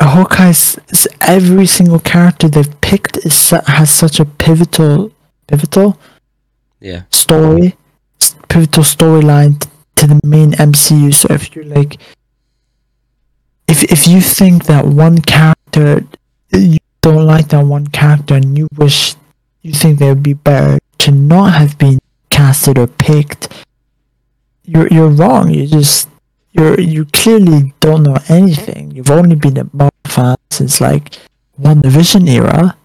[0.00, 0.78] Hawkeye's
[1.20, 5.12] every single character they've picked is has such a pivotal
[5.46, 5.98] pivotal
[6.80, 7.02] Yeah.
[7.10, 7.76] story,
[8.48, 11.12] pivotal storyline t- to the main MCU.
[11.14, 11.98] So if you're like,
[13.66, 16.04] if if you think that one character,
[17.12, 19.14] don't like that one character, and you wish
[19.62, 21.98] you think they would be better to not have been
[22.30, 23.48] casted or picked,
[24.64, 25.50] you're you're wrong.
[25.50, 26.08] You just
[26.52, 28.90] you're you clearly don't know anything.
[28.92, 31.18] You've only been a Marvel fan since like
[31.60, 32.76] WandaVision era.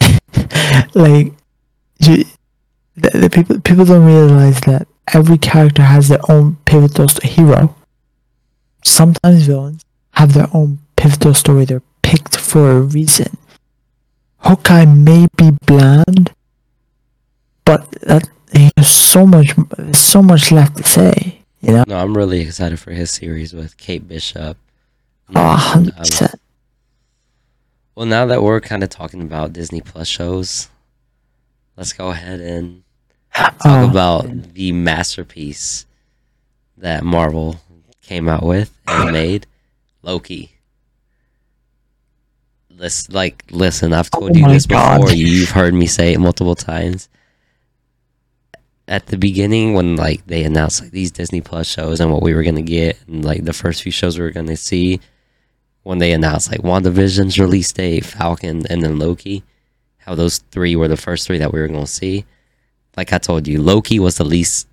[0.94, 1.32] like
[2.00, 2.24] you,
[2.96, 7.74] the, the people people don't realize that every character has their own pivotal hero.
[8.84, 11.64] Sometimes villains have their own pivotal story.
[11.64, 13.38] They're picked for a reason.
[14.38, 16.34] Hawkeye may be bland,
[17.64, 19.54] but that there's so much
[19.94, 21.38] so much left to say.
[21.62, 24.58] You know, No, I'm really excited for his series with Kate Bishop.
[25.34, 26.34] oh, hundred I- percent.
[27.94, 30.68] Well, now that we're kind of talking about Disney Plus shows,
[31.76, 32.82] let's go ahead and
[33.34, 35.84] talk Oh, about the masterpiece
[36.78, 37.60] that Marvel
[38.02, 39.46] came out with and made,
[40.02, 40.51] Loki.
[42.82, 45.02] Listen, like, listen, I've oh told Oh you this God.
[45.02, 45.14] before.
[45.14, 47.08] You've heard me say it multiple times.
[48.88, 52.34] At the beginning, when like they announced like these Disney Plus shows and what we
[52.34, 55.00] were gonna get, and like the first few shows we were gonna see,
[55.84, 59.44] when they announced like WandaVision's release date, Falcon, and then Loki,
[59.98, 62.24] how those three were the first three that we were gonna see.
[62.96, 64.66] Like I told you, Loki was the least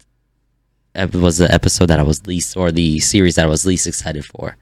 [0.95, 3.86] ep- was the episode that I was least or the series that I was least
[3.86, 4.58] excited for.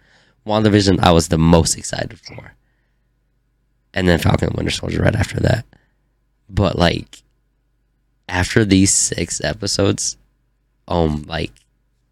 [0.45, 2.56] WandaVision I was the most excited for.
[3.97, 5.65] And then Falcon Winter Soldier right after that.
[6.47, 7.23] But like
[8.29, 10.17] after these six episodes,
[10.87, 11.51] um like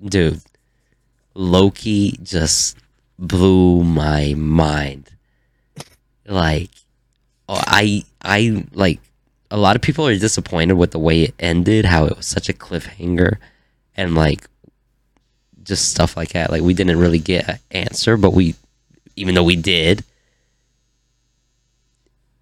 [0.04, 0.42] dude,
[1.36, 2.76] Loki just
[3.20, 5.12] blew my mind.
[6.26, 6.72] Like
[7.48, 9.00] oh, I I like
[9.52, 12.50] a lot of people are disappointed with the way it ended, how it was such
[12.50, 13.38] a cliffhanger
[13.96, 14.48] and like
[15.62, 16.50] just stuff like that.
[16.50, 18.56] Like we didn't really get an answer, but we
[19.16, 20.04] even though we did,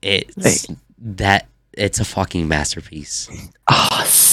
[0.03, 0.67] it's
[0.99, 3.29] that it's a fucking masterpiece.
[3.69, 3.87] oh,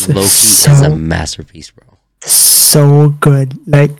[0.08, 1.98] Loki so is a masterpiece, bro.
[2.20, 3.58] so good.
[3.66, 3.92] Like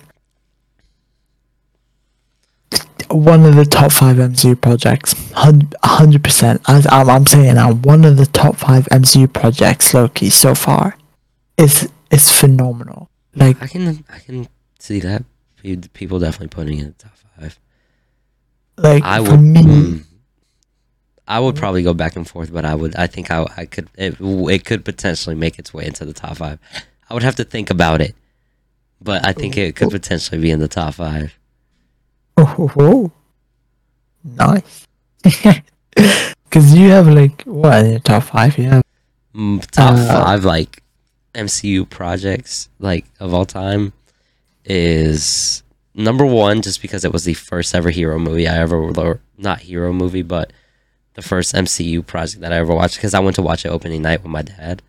[3.10, 6.60] one of the top five MCU projects, hundred percent.
[6.66, 10.96] I'm, I'm saying now, one of the top five MCU projects, Loki, so far,
[11.56, 13.10] is is phenomenal.
[13.34, 15.24] Like I can I can see that
[15.92, 17.58] people definitely putting it in the top five.
[18.76, 19.40] like I for would.
[19.40, 20.04] me, mm,
[21.30, 22.96] I would probably go back and forth, but I would.
[22.96, 23.88] I think I, I could.
[23.96, 26.58] It, it could potentially make its way into the top five.
[27.08, 28.16] I would have to think about it,
[29.00, 31.32] but I think it could potentially be in the top five.
[32.36, 33.12] oh,
[34.24, 34.86] nice.
[36.50, 38.58] Because you have like what in your top five?
[38.58, 38.80] Yeah,
[39.32, 40.82] Mm, top Uh, five like
[41.32, 43.92] MCU projects like of all time
[44.64, 45.62] is
[45.94, 49.92] number one just because it was the first ever hero movie I ever not hero
[49.92, 50.52] movie but
[51.20, 54.02] the first MCU project that I ever watched because I went to watch it opening
[54.02, 54.82] night with my dad.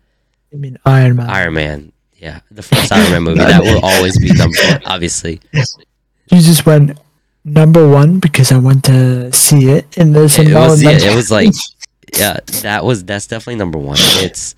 [0.52, 1.30] I mean Iron Man.
[1.30, 5.40] Iron Man, yeah, the first Iron Man movie that will always be number obviously.
[5.52, 6.98] You just went
[7.44, 10.60] number one because I went to see it in the It cinema.
[10.60, 11.52] was yeah, it was like
[12.16, 13.96] yeah, that was that's definitely number one.
[13.98, 14.54] It's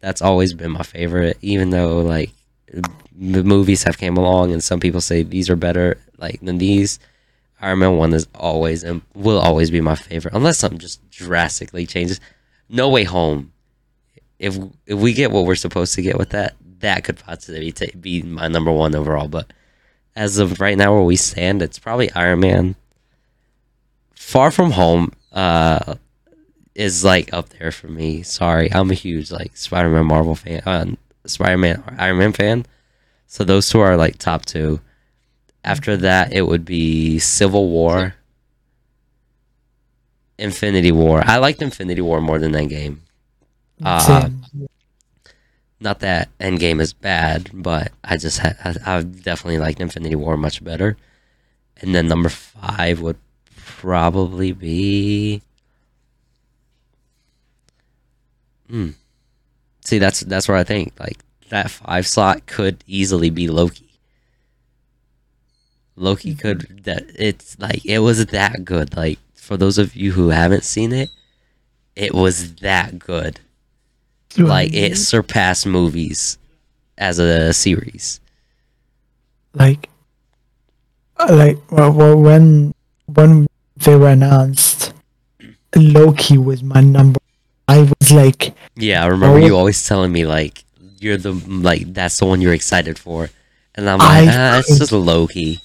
[0.00, 2.30] that's always been my favorite, even though like
[3.18, 6.98] the movies have came along and some people say these are better like than these.
[7.60, 11.86] Iron Man one is always and will always be my favorite, unless something just drastically
[11.86, 12.20] changes.
[12.68, 13.52] No Way Home.
[14.38, 17.86] If if we get what we're supposed to get with that, that could possibly ta-
[17.98, 19.28] be my number one overall.
[19.28, 19.52] But
[20.14, 22.76] as of right now, where we stand, it's probably Iron Man.
[24.14, 25.12] Far From Home.
[25.32, 25.96] Uh,
[26.76, 28.22] is like up there for me.
[28.22, 30.84] Sorry, I'm a huge like Spider-Man Marvel fan, uh,
[31.24, 32.66] Spider-Man Iron Man fan.
[33.26, 34.80] So those two are like top two.
[35.66, 38.14] After that, it would be Civil War,
[40.38, 41.22] Infinity War.
[41.26, 42.98] I liked Infinity War more than Endgame.
[43.82, 44.30] Uh,
[45.80, 50.36] not that Endgame is bad, but I just ha- I, I definitely liked Infinity War
[50.36, 50.96] much better.
[51.78, 53.18] And then number five would
[53.56, 55.42] probably be.
[58.68, 58.90] Hmm.
[59.84, 61.18] See, that's that's where I think like
[61.50, 63.85] that five slot could easily be Loki.
[65.96, 68.96] Loki could that it's like it was that good.
[68.96, 71.10] Like for those of you who haven't seen it,
[71.94, 73.40] it was that good
[74.38, 76.36] like it surpassed movies
[76.98, 78.20] as a series.
[79.54, 79.88] like
[81.18, 82.74] uh, like well, well when
[83.06, 84.92] when they were announced
[85.74, 87.18] loki was my number
[87.68, 89.46] i was like Yeah, I remember Oh.
[89.46, 90.64] you always telling me like
[90.98, 93.30] you're the like that's the one you're excited for,
[93.74, 95.60] and I'm I like, ah, it's just Loki.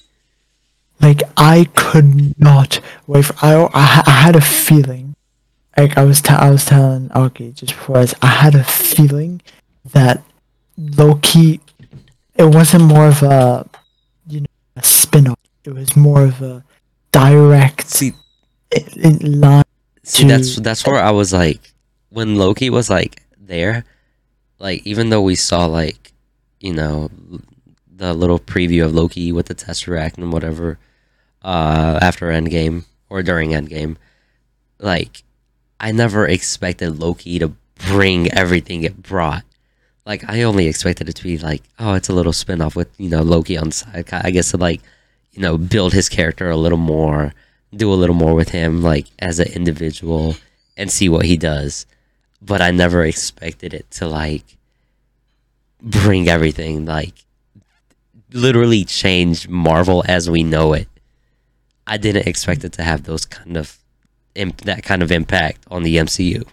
[1.02, 5.14] Like i could not wait for, I, I I had a feeling
[5.76, 9.40] like i was t- i was telling okay just before this, i had a feeling
[9.92, 10.22] that
[10.78, 11.60] loki
[12.36, 13.68] it wasn't more of a
[14.26, 14.46] you know
[14.76, 15.38] a spin-off.
[15.64, 16.64] It was more of a
[17.12, 18.12] direct See,
[18.74, 19.64] i- in line
[20.02, 21.60] see, that's to- that's where I was like,
[22.08, 23.84] when Loki was like there,
[24.58, 26.12] like even though we saw like,
[26.60, 27.10] you know,
[27.94, 30.78] the little preview of Loki with the Tesseract and whatever,
[31.42, 33.96] uh, after Endgame or during Endgame,
[34.78, 35.22] like,
[35.78, 37.54] I never expected Loki to
[37.88, 39.44] bring everything it brought.
[40.04, 43.08] Like I only expected it to be like, oh, it's a little spin-off with you
[43.08, 44.08] know Loki on side.
[44.12, 44.80] I guess to like,
[45.32, 47.32] you know, build his character a little more,
[47.74, 50.36] do a little more with him, like as an individual,
[50.76, 51.86] and see what he does.
[52.40, 54.56] But I never expected it to like
[55.80, 57.14] bring everything like
[58.32, 60.88] literally change Marvel as we know it.
[61.86, 63.76] I didn't expect it to have those kind of
[64.34, 66.44] imp- that kind of impact on the MCU.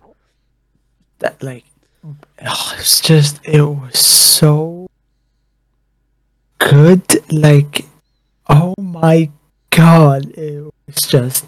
[1.20, 1.66] that like
[2.46, 4.88] oh, it's just it was so
[6.58, 7.02] good
[7.32, 7.86] like
[8.50, 9.30] oh my
[9.70, 11.46] god it was just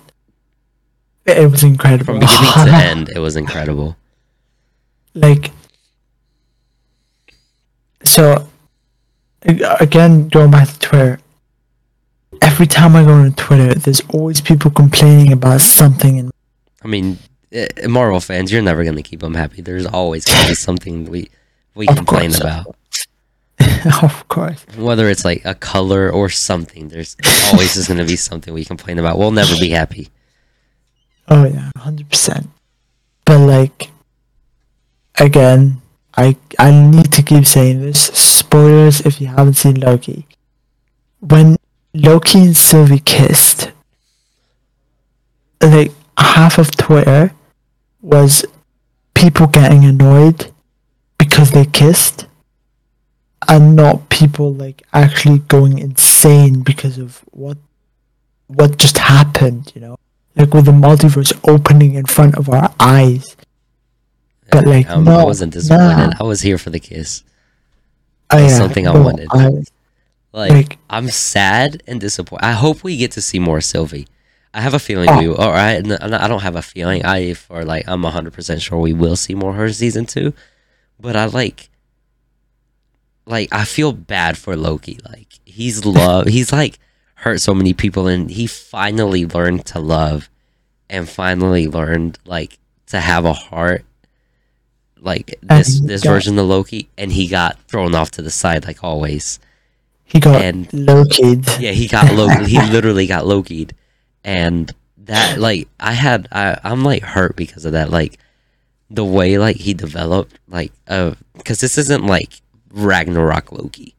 [1.26, 3.96] it was incredible From beginning to end, it was incredible.
[5.14, 5.52] like
[8.04, 8.48] so
[9.44, 11.20] again going back to twitter
[12.42, 16.32] every time i go on twitter there's always people complaining about something in
[16.84, 17.20] I mean,
[17.52, 19.62] eh, Marvel fans, you're never gonna keep them happy.
[19.62, 21.30] There's always gonna be something we
[21.76, 22.40] we Of complain course.
[22.42, 22.76] about,
[24.04, 26.88] of course whether it's like a color or something.
[26.90, 27.16] There's
[27.54, 29.20] always is gonna be something we complain about.
[29.20, 30.10] We'll never be happy.
[31.28, 32.50] Oh yeah, hundred percent.
[33.26, 33.92] But like,
[35.20, 35.82] again,
[36.18, 38.00] I I need to keep saying this.
[38.10, 40.26] Spoilers if you haven't seen Loki.
[41.20, 41.58] When
[41.94, 43.72] Loki and Sylvie kissed,
[45.62, 47.34] like half of Twitter
[48.02, 48.46] was
[49.14, 50.52] people getting annoyed
[51.18, 52.26] because they kissed,
[53.50, 57.58] and not people like actually going insane because of what
[58.48, 59.72] what just happened.
[59.76, 59.98] You know
[60.36, 63.36] like with the multiverse opening in front of our eyes.
[64.50, 65.98] But like, Um, no, I wasn't disappointed.
[65.98, 66.14] nah.
[66.20, 67.24] I was here for the kiss.
[68.30, 69.28] Oh, That's yeah, something I wanted.
[69.32, 69.50] I,
[70.34, 72.46] Like, Like- I'm sad and disappointed.
[72.46, 74.08] I hope we get to see more Sylvie.
[74.54, 75.20] I have a feeling Oh.
[75.20, 75.36] we.
[75.36, 77.06] All right, n- n- I don't have a feeling.
[77.06, 80.34] I for like I'm 100 percent sure we will see more her in season two.
[81.00, 81.70] But I like,
[83.26, 85.00] like I feel bad for Loki.
[85.08, 86.28] Like he's love.
[86.28, 86.80] he's like
[87.16, 90.30] hurt so many people, and he finally learned to love,
[90.90, 92.58] and finally learned like
[92.88, 93.86] to have a heart.
[95.00, 98.66] Like this this got- version of Loki, and he got thrown off to the side
[98.66, 99.40] like always.
[100.12, 101.48] He got and- Loki'd.
[101.60, 102.46] Yeah, he got Loki.
[102.46, 103.74] he literally got Loki'd,
[104.24, 107.90] and that like I had I I'm like hurt because of that.
[107.90, 108.20] Like
[108.90, 112.42] the way like he developed like uh because this isn't like
[112.72, 113.96] Ragnarok Loki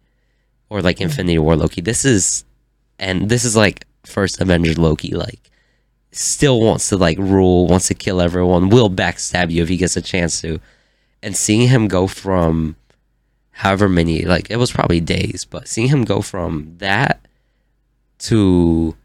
[0.70, 1.80] or like Infinity War Loki.
[1.80, 2.44] This is
[2.98, 5.14] and this is like first Avengers Loki.
[5.14, 5.50] Like
[6.12, 9.96] still wants to like rule, wants to kill everyone, will backstab you if he gets
[9.96, 10.60] a chance to.
[11.22, 12.76] And seeing him go from
[13.62, 17.20] however many like it was probably days, but seeing him go from that
[18.18, 18.96] to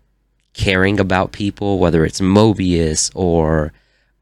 [0.53, 3.71] caring about people, whether it's Mobius or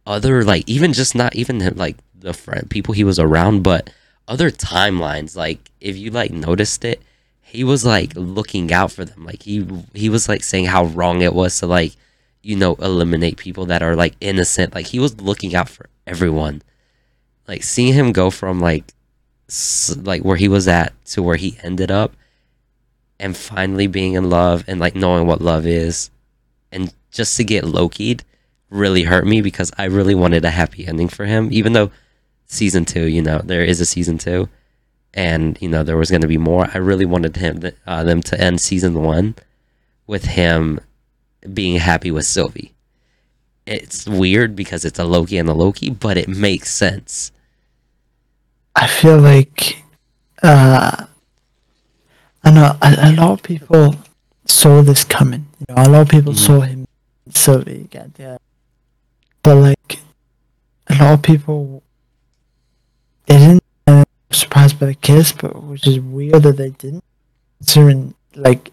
[0.05, 3.89] other like even just not even like the friend people he was around, but
[4.27, 5.37] other timelines.
[5.37, 7.01] Like if you like noticed it,
[7.41, 9.23] he was like looking out for them.
[9.23, 11.93] Like he he was like saying how wrong it was to like
[12.43, 14.75] you know, eliminate people that are like innocent.
[14.75, 16.61] Like he was looking out for everyone.
[17.47, 18.83] Like seeing him go from like
[20.03, 22.13] like where he was at to where he ended up
[23.19, 26.09] and finally being in love and like knowing what love is
[26.71, 28.23] and just to get Loki'd
[28.69, 31.91] really hurt me because I really wanted a happy ending for him even though
[32.47, 34.49] season 2 you know there is a season 2
[35.15, 36.69] and you know there was going to be more.
[36.73, 39.35] I really wanted him uh, them to end season 1
[40.05, 40.79] with him
[41.51, 42.73] being happy with Sylvie.
[43.65, 47.31] It's weird because it's a Loki and a Loki but it makes sense
[48.75, 49.83] I feel like
[50.43, 51.05] uh,
[52.43, 53.95] I know a, a lot of people
[54.45, 55.47] saw this coming.
[55.59, 56.37] You know, a lot of people Mhm.
[56.37, 56.87] saw him
[57.33, 58.37] Sylvie get there,
[59.43, 59.99] but like
[60.87, 61.81] a lot of people
[63.25, 67.03] they didn't uh, surprised by the kiss, but which is weird that they didn't.
[67.59, 68.71] Considering like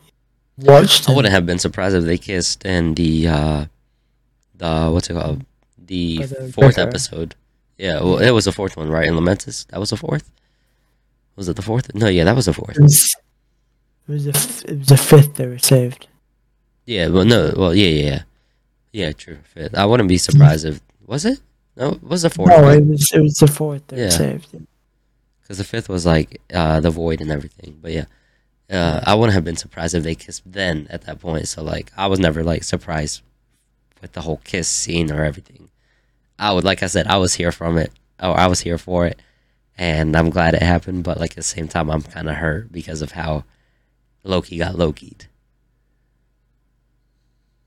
[0.59, 1.09] watched.
[1.09, 3.64] I wouldn't have been surprised if they kissed in the uh
[4.57, 5.44] the what's it called?
[5.78, 7.34] The By the fourth episode.
[7.82, 9.08] Yeah, well, it was the fourth one, right?
[9.08, 10.30] In Lamentis, that was the fourth.
[11.34, 11.92] Was it the fourth?
[11.94, 12.76] No, yeah, that was the fourth.
[12.76, 13.16] It was,
[14.06, 16.06] it was the f- it was the fifth they were saved.
[16.86, 18.22] Yeah, well, no, well, yeah, yeah, yeah,
[18.92, 19.38] yeah, true.
[19.44, 19.74] Fifth.
[19.74, 21.40] I wouldn't be surprised if was it?
[21.76, 22.50] No, it was the fourth?
[22.50, 22.78] no, right?
[22.78, 24.10] it was it was the fourth they Yeah.
[24.10, 24.54] saved.
[25.40, 27.78] because the fifth was like uh, the void and everything.
[27.82, 28.04] But yeah,
[28.70, 31.48] uh, I wouldn't have been surprised if they kissed then at that point.
[31.48, 33.22] So like, I was never like surprised
[34.00, 35.68] with the whole kiss scene or everything.
[36.43, 39.07] I would, like I said, I was here from it, or I was here for
[39.07, 39.22] it,
[39.78, 41.05] and I'm glad it happened.
[41.05, 43.45] But like at the same time, I'm kind of hurt because of how
[44.24, 45.28] Loki got Loki'd.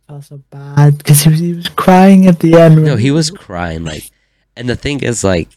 [0.10, 2.84] felt so bad because he was he was crying at the end.
[2.84, 4.12] No, he was crying like,
[4.58, 5.48] and the thing is like,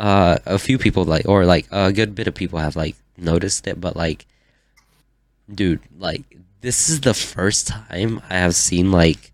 [0.00, 3.68] uh, a few people like, or like a good bit of people have like noticed
[3.68, 4.26] it, but like,
[5.48, 6.24] dude, like
[6.60, 9.30] this is the first time I have seen like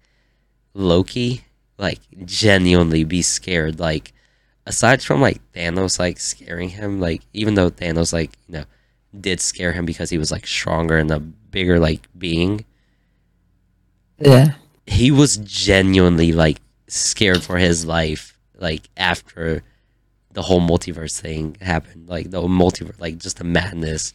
[0.75, 1.45] Loki
[1.79, 3.81] like genuinely be scared.
[3.81, 4.13] Like,
[4.67, 8.65] aside from like Thanos like scaring him, like even though Thanos like you know
[9.19, 12.65] did scare him because he was like stronger and a bigger like being
[14.19, 14.55] yeah.
[14.87, 19.63] he was genuinely like scared for his life like after
[20.33, 24.13] the whole multiverse thing happened like the multiverse like just the madness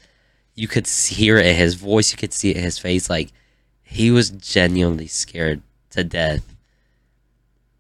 [0.56, 3.32] you could hear it in his voice you could see it in his face like
[3.82, 6.53] he was genuinely scared to death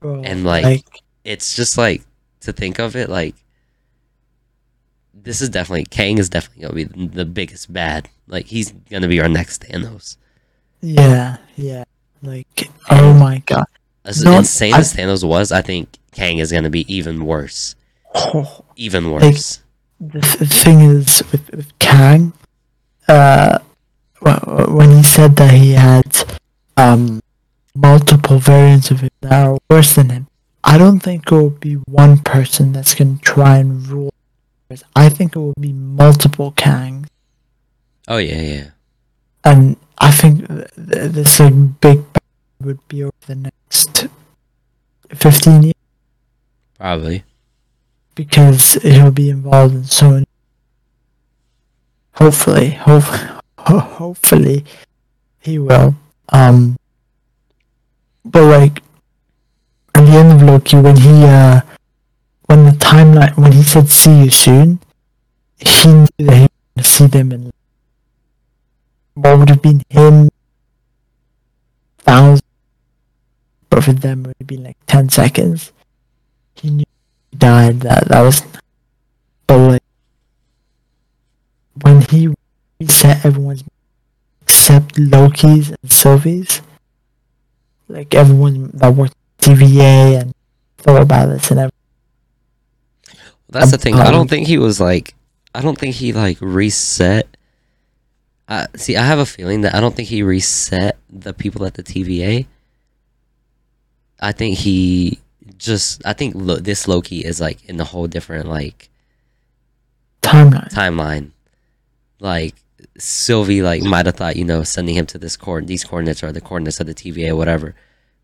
[0.04, 0.84] Bro, And, like,
[1.24, 2.04] it's just like
[2.42, 3.36] to think of it like
[5.14, 9.08] this is definitely Kang is definitely gonna be the- the biggest bad like he's gonna
[9.08, 10.18] be our next Thanos
[10.82, 11.86] yeah, yeah.
[12.22, 13.64] Like, oh my god.
[14.04, 17.76] as No, insane I- as Thanos was I think Kang is gonna be even worse
[18.14, 19.62] Oh, even worse.
[20.02, 22.34] the, the thing is with, with Kang,
[23.08, 23.60] uh,
[24.68, 26.04] when he said that he had
[26.76, 27.22] um
[27.76, 30.28] multiple variants of it that are worse than him,
[30.64, 34.14] I don't think it will be one person that's gonna try and rule.
[34.96, 37.08] I think it will be multiple Kangs.
[38.08, 38.68] oh yeah, yeah.
[39.44, 42.04] and I think th- th- this like big
[42.62, 44.08] would be over the next
[45.14, 45.74] fifteen years
[46.80, 47.24] Probably.
[48.16, 50.26] because he'll be involved in so many.
[52.16, 53.04] Hopefully, hope,
[53.58, 54.66] ho- hopefully,
[55.40, 55.96] he will.
[56.30, 56.78] Um,
[58.26, 58.82] but like
[59.96, 61.62] at the end of Loki, when he uh,
[62.46, 64.80] when the timeline when he said "see you soon,"
[65.58, 67.52] he knew that he gonna see them in
[69.16, 70.30] what would have been him
[72.00, 72.46] thousand,
[73.70, 75.72] but for them it would have been like ten seconds.
[76.56, 76.86] He knew
[77.32, 77.82] he died.
[77.82, 78.42] That that was,
[79.48, 79.84] but like
[81.82, 82.34] when he
[82.80, 83.64] reset everyone's
[84.42, 86.62] except Loki's and Sylvie's,
[87.94, 90.34] like everyone that worked TVA and
[90.78, 91.80] thought about this and everything.
[93.52, 93.96] Well, That's the thing.
[93.96, 95.14] I Um, don't think he was like.
[95.56, 97.28] I don't think he like reset.
[98.48, 101.76] Uh, see, I have a feeling that I don't think he reset the people at
[101.76, 102.46] the TVA.
[104.20, 105.20] I think he
[105.58, 106.02] just.
[106.06, 108.90] I think lo- this Loki is like in a whole different like
[110.22, 110.72] Timeline.
[110.72, 111.32] timeline.
[112.20, 112.56] Like
[112.98, 116.32] Sylvie, like might have thought you know sending him to this coord these coordinates are
[116.32, 117.76] the coordinates of the TVA, or whatever.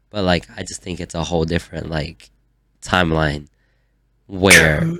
[0.09, 2.29] But like, I just think it's a whole different like
[2.81, 3.47] timeline
[4.27, 4.93] where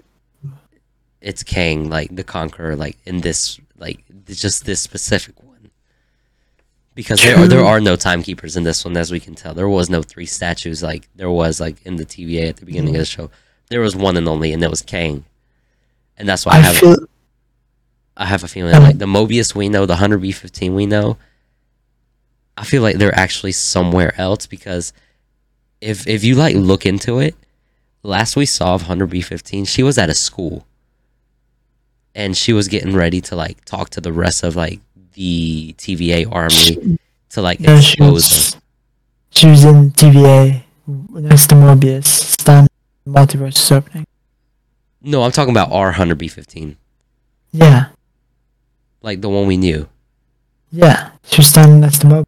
[1.22, 5.72] it's Kang, like the Conqueror, like in this, like just this specific one.
[6.96, 9.54] Because there are, there are no timekeepers in this one, as we can tell.
[9.54, 12.96] There was no three statues like there was like in the TVA at the beginning
[12.96, 13.32] of the show.
[13.70, 15.26] There was one and only, and it was Kang.
[16.18, 16.98] And that's why I, I have feel
[18.20, 20.86] I have a feeling Um, like the Mobius we know, the Hunter B fifteen we
[20.86, 21.18] know.
[22.58, 24.92] I feel like they're actually somewhere else because
[25.80, 27.34] if if you like look into it,
[28.04, 30.68] last we saw of Hunter B fifteen, she was at a school,
[32.14, 34.82] and she was getting ready to like talk to the rest of like
[35.14, 37.00] the TVA army
[37.30, 38.58] to like No, she expose was,
[39.32, 42.68] she was in TVA next to Mobius, stand
[43.08, 44.06] multiverse is opening.
[45.02, 46.76] No, I'm talking about our Hunter B fifteen,
[47.54, 47.88] Yeah,
[49.02, 49.88] like the one we knew.
[50.72, 51.12] yeah.
[51.24, 52.26] She was standing next to Mobius.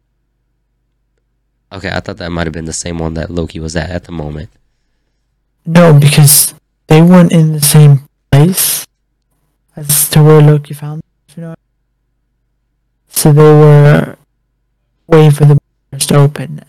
[1.72, 4.04] Okay, I thought that might have been the same one that Loki was at at
[4.04, 4.50] the moment.
[5.66, 6.54] No, because
[6.86, 8.86] they weren't in the same place
[9.74, 11.54] as to where Loki found them, you know.
[13.08, 14.16] So they were
[15.08, 15.58] waiting for the
[15.92, 16.60] multiverse to open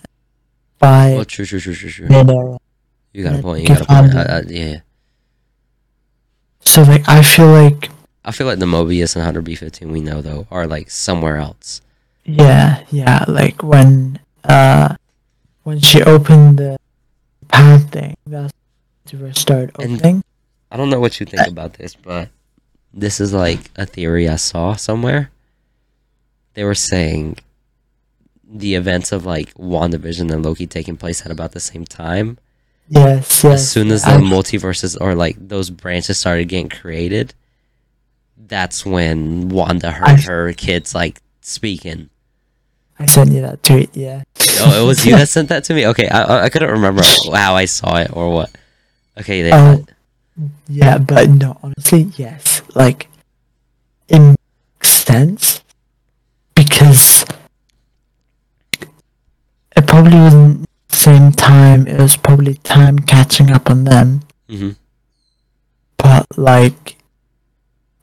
[0.80, 2.58] by Well, true, true, true, true, true.
[3.14, 3.62] You got a point.
[3.62, 4.16] You got a point.
[4.16, 4.24] I.
[4.24, 4.80] I, yeah,
[6.62, 7.90] So like I feel like
[8.26, 11.38] I feel like the Mobius and Hunter B fifteen we know though are like somewhere
[11.38, 11.82] else.
[12.26, 14.96] yeah, yeah, like when uh
[15.64, 16.78] when she opened the
[17.50, 18.54] pad thing, that's
[19.06, 20.24] the multiverse started And- opening.
[20.72, 22.30] I don't know what you think about this, but
[22.94, 25.30] this is like a theory I saw somewhere.
[26.56, 27.38] They were saying
[28.52, 32.38] the events of like WandaVision and Loki taking place at about the same time.
[32.90, 33.46] Yes, yes.
[33.46, 37.34] as soon as the I- multiverses or like those branches started getting created,
[38.38, 42.10] that's when Wanda heard I- her kids like speaking.
[43.00, 44.22] I sent you that tweet, yeah.
[44.60, 45.88] Oh, it was you that sent that to me.
[45.88, 47.02] Okay, I I- couldn't remember
[47.34, 48.52] how I saw it or what.
[49.20, 49.78] Okay, yeah.
[49.80, 52.62] Oh, yeah, but no, honestly, yes.
[52.76, 53.08] Like,
[54.08, 55.62] it makes sense
[56.56, 57.26] because
[59.76, 61.88] it probably wasn't the same time.
[61.88, 64.22] It was probably time catching up on them.
[64.50, 64.72] hmm
[65.98, 66.93] But like,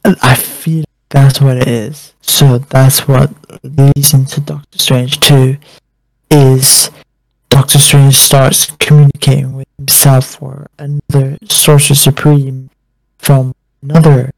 [0.04, 2.14] I feel that's what it is.
[2.22, 3.30] So that's what
[3.62, 5.58] leads into Doctor Strange too.
[6.30, 6.90] Is
[7.48, 12.70] Doctor Strange starts communicating with himself or another Sorcerer Supreme
[13.18, 14.30] from another,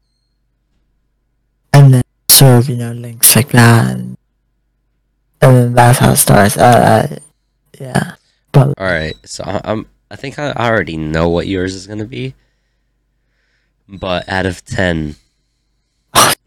[1.71, 4.17] and then sort of you know links like that, and,
[5.41, 6.57] and then that's how it starts.
[6.57, 7.15] Uh, uh,
[7.79, 8.15] yeah,
[8.51, 9.87] but All right, so I'm.
[10.09, 12.33] I think I I already know what yours is gonna be.
[13.87, 15.15] But out of ten,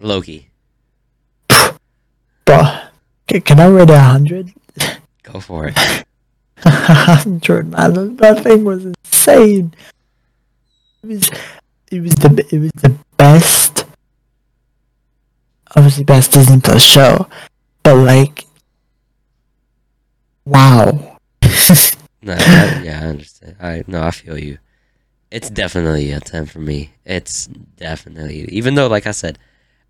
[0.00, 0.50] Loki,
[2.44, 2.92] but
[3.26, 4.52] can, I rate it a hundred?
[5.22, 5.76] go for it.
[6.58, 9.74] hundred man, that thing was insane.
[11.02, 11.30] It was,
[11.90, 13.84] it was the it was the best,
[15.74, 17.28] obviously best Disney Plus show,
[17.82, 18.44] but like,
[20.44, 21.18] wow.
[22.22, 23.56] No, I, yeah, I understand.
[23.60, 24.58] I no, I feel you.
[25.30, 26.90] It's definitely a ten for me.
[27.04, 29.38] It's definitely even though, like I said,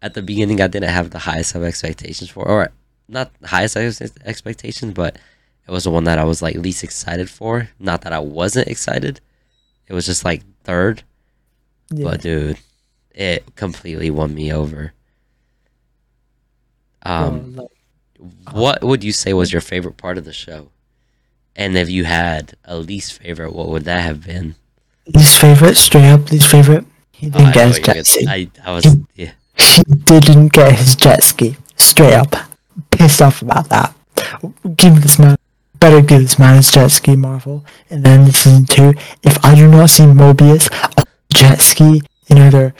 [0.03, 2.70] at the beginning I didn't have the highest of expectations for, or
[3.09, 5.16] not the highest ex- expectations, but
[5.66, 7.68] it was the one that I was like least excited for.
[7.78, 9.20] Not that I wasn't excited.
[9.88, 11.03] It was just like third,
[11.90, 12.05] Yeah.
[12.05, 12.59] but dude,
[13.12, 14.92] it completely won me over.
[17.03, 17.68] Um, like,
[18.53, 20.68] what would you say was your favorite part of the show?
[21.55, 24.57] And if you had a least favorite, what would that have been?
[25.14, 26.84] least favorite, straight up least favorite.
[27.12, 28.51] He Oh, didn't I get know his what you're jet gonna- ski.
[28.64, 29.32] I, I was yeah.
[29.57, 31.57] He didn't get his jet ski.
[31.76, 32.34] Straight up,
[32.90, 33.94] pissed off about that.
[34.76, 35.36] Give this man,
[35.78, 37.64] better give this man his jet ski, Marvel.
[37.90, 40.68] And then season two, if I do not see Mobius
[41.32, 42.74] jet ski in either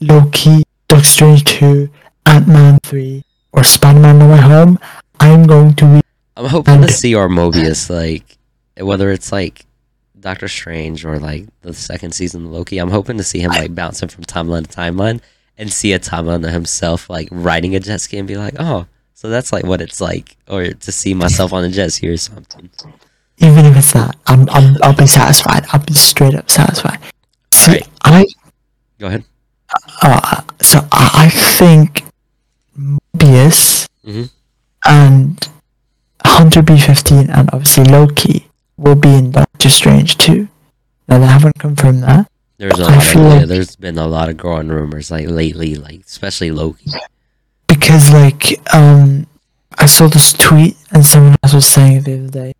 [0.00, 1.90] Loki, Doctor Strange two,
[2.26, 4.78] Ant Man three, or Spider Man No Way Home,
[5.20, 6.00] I'm going to be
[6.36, 8.38] I'm hoping to see our Mobius like
[8.78, 9.66] whether it's like
[10.18, 12.78] Doctor Strange or like the second season of Loki.
[12.78, 15.20] I'm hoping to see him like bouncing from timeline to timeline
[15.62, 18.84] and see a timeline himself like riding a jet ski and be like, oh,
[19.14, 22.16] so that's like what it's like, or to see myself on a jet ski or
[22.16, 22.68] something.
[23.38, 25.64] even if it's not, I'm, I'm I'll be satisfied.
[25.72, 26.98] I'll be straight up satisfied.
[27.52, 28.26] See, Alright.
[28.26, 28.26] I
[28.98, 29.24] Go ahead.
[30.02, 32.02] Uh, so I, think
[32.76, 34.30] Mobius Mhm.
[34.84, 35.48] and
[36.24, 40.48] Hunter B15 and obviously Loki will be in Doctor Strange too.
[41.08, 42.28] Now they haven't confirmed that.
[42.62, 45.74] There's a I lot of like- there's been a lot of growing rumors like lately,
[45.74, 46.90] like especially Loki.
[47.66, 49.26] because like um
[49.78, 52.52] I saw this tweet and someone else was saying it the other day.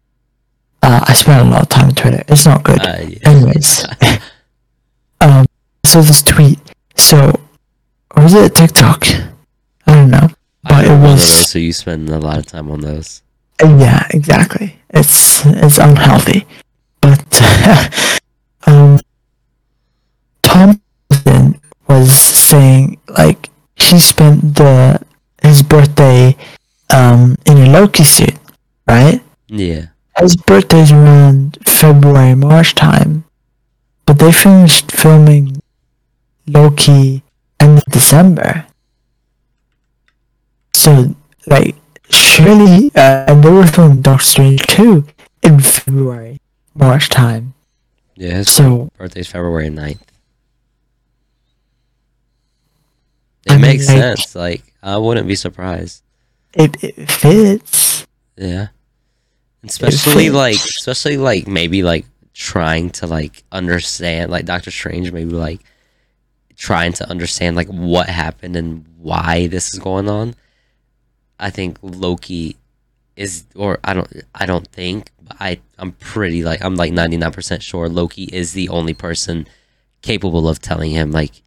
[0.82, 2.24] Uh, I spent a lot of time on Twitter.
[2.26, 2.80] It's not good.
[2.84, 3.18] Uh, yeah.
[3.30, 3.84] Anyways,
[5.20, 5.46] um,
[5.84, 6.58] I saw this tweet.
[6.96, 7.38] So,
[8.16, 9.06] or was it a TikTok?
[9.86, 10.28] I don't know.
[10.64, 13.22] But I'm it was those, so you spend a lot of time on those.
[13.62, 14.80] Uh, Yeah, exactly.
[14.90, 16.46] It's it's unhealthy,
[17.00, 17.22] but
[20.70, 25.00] Hiddleston was saying like he spent the
[25.42, 26.36] his birthday
[26.90, 28.34] um in a Loki suit,
[28.86, 29.20] right?
[29.48, 29.86] Yeah.
[30.18, 33.24] his birthday's around February, March time.
[34.06, 35.60] But they finished filming
[36.46, 37.22] Loki
[37.60, 38.66] end of December.
[40.74, 41.14] So,
[41.46, 41.76] like,
[42.10, 45.04] surely, uh, and they were filming Doctor Strange 2
[45.42, 46.40] in February,
[46.74, 47.54] March time.
[48.16, 50.00] Yeah, his So, birthday's February 9th.
[53.46, 54.34] It I mean, makes like- sense.
[54.34, 56.02] Like, I wouldn't be surprised.
[56.54, 58.06] it, it fits.
[58.36, 58.68] Yeah.
[59.64, 60.34] Especially fits.
[60.34, 65.60] like especially like maybe like trying to like understand like Doctor Strange maybe like
[66.56, 70.34] trying to understand like what happened and why this is going on.
[71.38, 72.56] I think Loki
[73.16, 77.62] is or I don't I don't think but I I'm pretty like I'm like 99%
[77.62, 79.46] sure Loki is the only person
[80.02, 81.40] capable of telling him like "Mm,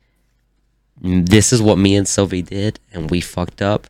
[1.02, 3.88] this is what me and Sylvie did and we fucked up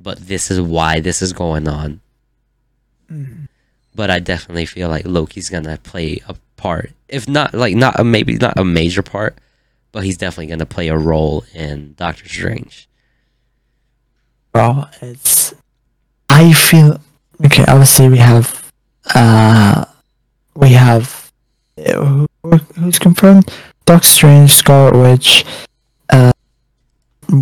[0.00, 2.00] but this is why this is going on
[3.94, 8.04] but I definitely feel like Loki's gonna play a part, if not like not a
[8.04, 9.38] maybe not a major part,
[9.92, 12.88] but he's definitely gonna play a role in Doctor Strange.
[14.52, 15.54] Bro, it's.
[16.28, 17.00] I feel.
[17.44, 18.70] Okay, obviously we have.
[19.14, 19.84] Uh.
[20.54, 21.30] We have.
[21.78, 23.50] uh, Who, who's confirmed?
[23.84, 25.44] Doctor Strange, Scarlet Witch.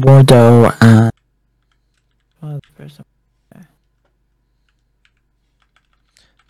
[0.01, 1.11] Mordo, and.
[2.41, 3.05] what person?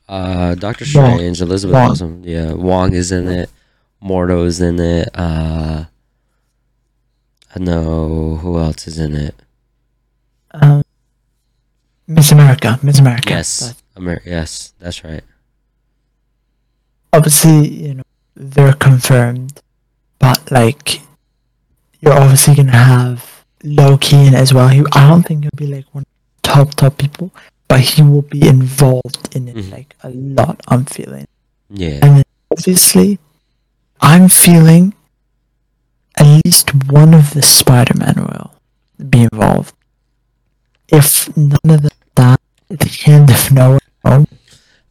[0.07, 1.15] Uh, Doctor Wong.
[1.17, 1.89] Strange, Elizabeth Wong.
[1.89, 3.51] Olsen, yeah, Wong is in it,
[4.03, 5.09] Mordo is in it.
[5.15, 5.85] Uh,
[7.55, 9.35] I know who else is in it.
[10.51, 10.83] Um,
[12.07, 12.79] Miss America.
[12.83, 13.31] Miss America.
[13.31, 15.23] Yes, Amer- yes, that's right.
[17.13, 18.03] obviously, you know,
[18.37, 19.61] they're confirmed.
[20.19, 21.01] But, like,
[22.01, 23.34] you're obviously gonna have
[23.65, 24.69] Loki in it as well.
[24.69, 26.09] He, I don't think he'll be, like, one of
[26.43, 27.33] the top, top people.
[27.67, 29.73] But he will be involved in it, Mhm.
[29.73, 31.27] like, a lot, I'm feeling.
[31.71, 33.19] Yeah, And obviously,
[34.01, 34.93] I'm feeling
[36.17, 38.55] at least one of the Spider-Man will
[39.09, 39.75] be involved.
[40.89, 42.37] If none of them die
[42.71, 43.79] at the end of No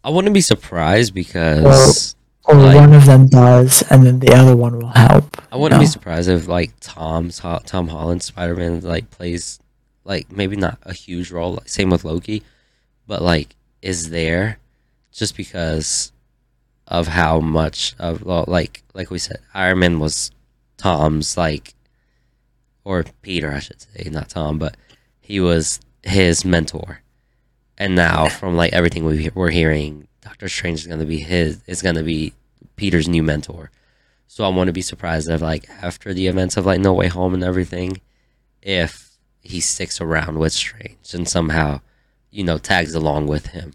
[0.03, 2.15] I wouldn't be surprised because
[2.45, 5.41] or Like- one of them does, and then the other one will help.
[5.51, 9.59] I wouldn't be surprised if like Tom's Tom Holland Spider Man like plays
[10.03, 11.53] like maybe not a huge role.
[11.53, 12.43] Like, same with Loki,
[13.07, 14.57] but like is there
[15.11, 16.11] just because
[16.87, 20.31] of how much of well, like like we said, Iron Man was
[20.77, 21.73] Tom's like
[22.83, 24.75] or Peter I should say, not Tom, but
[25.21, 27.01] he was his mentor.
[27.77, 31.81] And now from like everything we we're hearing, Doctor Strange is gonna be his is
[31.81, 32.33] gonna be
[32.75, 33.71] Peter's new mentor.
[34.27, 37.07] So I want to be surprised if, like, after the events of like No Way
[37.07, 38.01] Home and everything,
[38.61, 41.81] if he sticks around with Strange and somehow,
[42.31, 43.73] you know, tags along with him.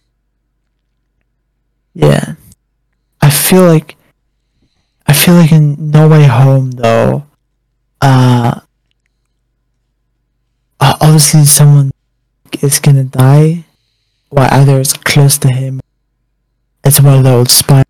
[1.94, 2.34] Yeah,
[3.20, 3.96] I feel like
[5.06, 7.26] I feel like in No Way Home though,
[8.00, 8.60] uh,
[10.80, 11.90] obviously someone
[12.62, 13.64] is gonna die,
[14.30, 15.80] or either it's close to him,
[16.88, 17.88] it's one of the old spider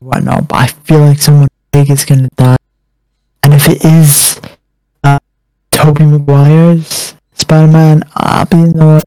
[0.00, 0.48] whatnot.
[0.48, 2.56] But I feel like someone big is gonna die,
[3.42, 4.40] and if it is,
[5.04, 5.18] uh,
[5.70, 9.02] Tobey Maguire's Spider-Man, I'll be in the.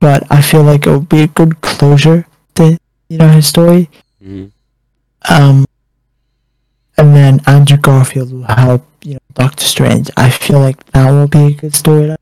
[0.00, 3.88] But I feel like it would be a good closure to you know his story.
[4.22, 4.46] hmm
[5.28, 5.64] Um,
[6.98, 10.10] and then Andrew Garfield will help, you know, Doctor Strange.
[10.16, 12.20] I feel like that will be a good storyline.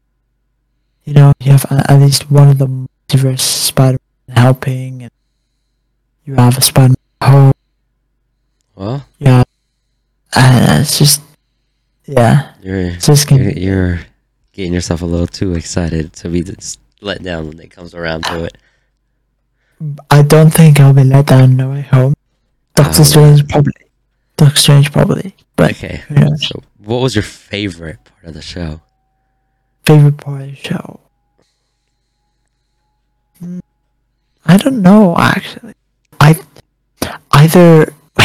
[1.05, 5.11] You know, you have at least one of the multiverse Spider-Man helping, and
[6.25, 7.53] you have a Spider-Man home.
[8.75, 9.45] Well, Yeah,
[10.35, 11.21] and it's just,
[12.07, 14.01] yeah, you're just you're, you're
[14.53, 16.45] getting yourself a little too excited to be
[17.01, 18.57] let down when it comes around to it.
[20.11, 22.15] I don't think I'll be let down No Way Home.
[22.75, 23.05] Doctor Oh.
[23.05, 23.73] Strange probably.
[24.37, 25.35] Doctor Strange probably.
[25.57, 26.03] But Okay.
[26.39, 28.81] So, what was your favorite part of the show?
[29.85, 31.01] favorite part of the show?
[33.41, 33.59] Hmm,
[34.47, 35.75] I don't know actually.
[37.35, 37.85] Either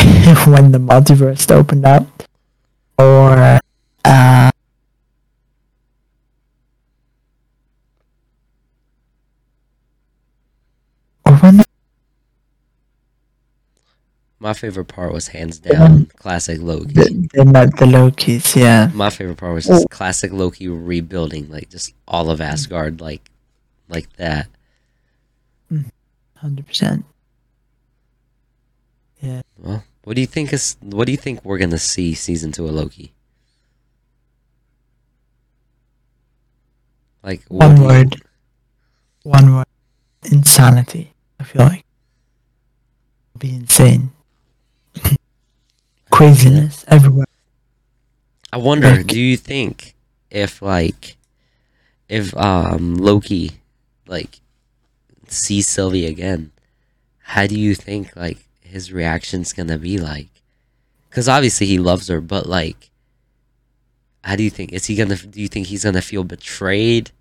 [0.46, 2.24] when the multiverse opened up,
[3.00, 3.60] or
[4.06, 4.52] uh,
[11.26, 11.62] or when
[14.40, 16.94] My favorite part was hands down classic Loki.
[16.94, 18.56] the, met the Lokis.
[18.56, 23.30] Yeah, My favorite part was just classic Loki rebuilding, like just all of Asgard, like
[23.90, 24.48] like that.
[26.36, 27.06] hundred percent.
[29.22, 30.78] Well, what do you think is?
[30.82, 33.12] What do you think we're gonna see season two of Loki?
[37.24, 38.22] Like One do you- word.
[39.24, 39.66] One word.
[40.32, 41.14] Insanity.
[41.40, 41.86] I feel like.
[43.38, 44.12] be insane.
[46.10, 47.28] Craziness everywhere.
[48.52, 49.94] I wonder, Like- do you think
[50.32, 51.18] if like
[52.10, 53.52] if um Loki
[54.08, 54.40] like
[55.28, 56.52] sees Sylvie again,
[57.20, 60.30] how do you think like his reaction's gonna be like?
[61.10, 62.90] Because obviously he loves her, but like,
[64.24, 65.16] how do you think is he gonna?
[65.16, 67.12] Do you think he's gonna feel betrayed?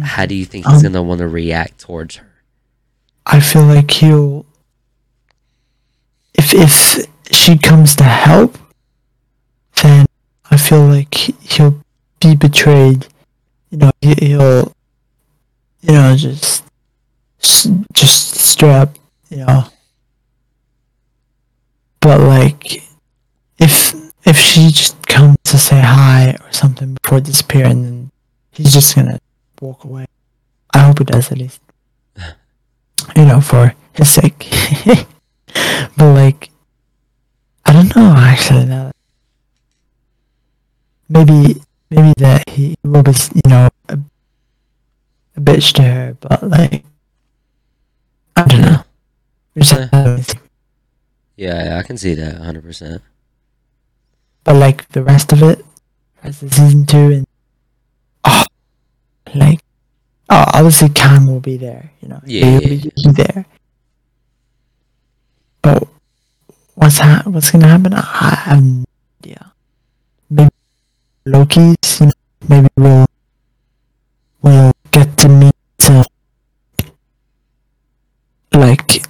[0.00, 2.26] How do you think he's Um, gonna want to react towards her?
[3.26, 4.46] I feel like he'll
[6.34, 8.56] if if she comes to help,
[9.82, 10.06] then
[10.50, 11.82] I feel like he- he'll
[12.20, 13.06] be betrayed.
[13.70, 14.72] You know, he- he'll
[15.82, 16.64] you know just
[17.92, 18.96] just straight up,
[19.28, 19.66] you know.
[22.02, 22.82] But like,
[23.58, 23.94] if
[24.24, 28.10] if she just comes to say hi or something before disappearing, then
[28.50, 29.20] he's just gonna
[29.60, 30.06] walk away.
[30.74, 31.60] I hope he does at least
[33.16, 34.48] you know, for his sake.
[35.96, 36.50] but like,
[37.64, 38.66] I don't know actually.
[38.66, 38.90] Now,
[41.08, 43.98] maybe maybe that he will be, you know, a,
[45.36, 46.84] a bitch to her, but like,
[48.34, 48.84] I don't know.
[49.54, 50.24] Yeah.
[51.42, 52.62] Yeah, I can see that 100.
[52.62, 53.02] percent
[54.44, 55.64] but like the rest of it,
[56.24, 57.26] rest of season two, and
[58.24, 58.44] oh,
[59.34, 59.60] like,
[60.30, 61.92] oh, obviously Kang will be there.
[62.00, 63.46] You know, Yeah, he'll yeah, be, be there.
[65.62, 65.86] But
[66.74, 67.94] what's ha- what's gonna happen?
[67.94, 68.84] I I have no
[69.22, 69.52] idea.
[70.30, 70.50] Maybe
[71.26, 72.00] Loki's.
[72.00, 72.12] You know,
[72.48, 73.06] maybe we'll
[74.42, 75.54] we'll get to meet
[75.90, 76.04] uh,
[78.54, 79.02] like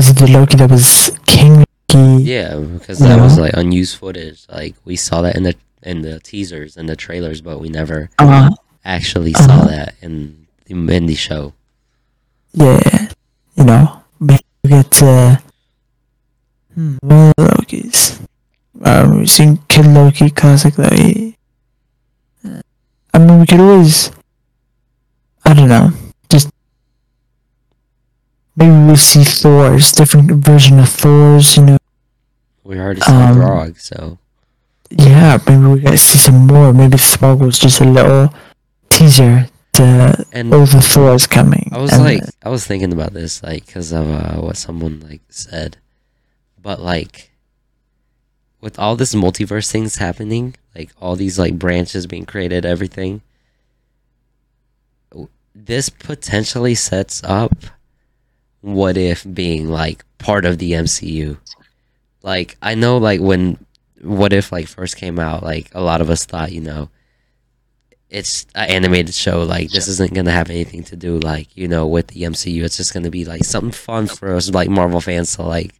[0.00, 2.22] obviously the Loki that was King Loki.
[2.24, 4.46] Yeah, because that was like unused footage.
[4.48, 8.08] Like we saw that in the in the teasers and the trailers, but we never
[8.18, 8.50] Uh,
[8.84, 9.46] actually Uh-huh.
[9.46, 11.52] saw that in the in the show.
[12.54, 13.08] yeah.
[13.56, 15.36] You know, we get uh,
[16.74, 18.20] hmm, what are the Lokis?
[18.82, 21.36] Um, we've seen Kid Loki, Classic Loki.
[22.44, 22.62] Uh,
[23.12, 24.10] I mean, we could always.
[25.44, 25.92] I don't know.
[28.60, 31.56] Maybe we'll see Thor's different version of Thor's.
[31.56, 31.78] You know,
[32.62, 34.18] We already saw Um, Throg, so
[34.90, 35.38] yeah.
[35.46, 36.74] Maybe we get to see some more.
[36.74, 38.34] Maybe Thor was just a little
[38.90, 41.70] teaser to and all the Thor's coming.
[41.72, 45.00] I was and, like, I was thinking about this, like, because of uh, what someone
[45.00, 45.78] like said,
[46.62, 47.30] but like,
[48.60, 53.22] with all this multiverse things happening, like all these like branches being created, everything,
[55.54, 57.54] this potentially sets up
[58.60, 61.38] what if being like part of the MCU.
[62.22, 63.64] Like, I know, like when
[64.02, 66.90] what if like first came out, like a lot of us thought, you know,
[68.08, 69.42] it's an animated show.
[69.42, 72.62] Like this isn't gonna have anything to do like you know with the MCU.
[72.62, 75.74] It's just gonna be like something fun for us like Marvel fans to like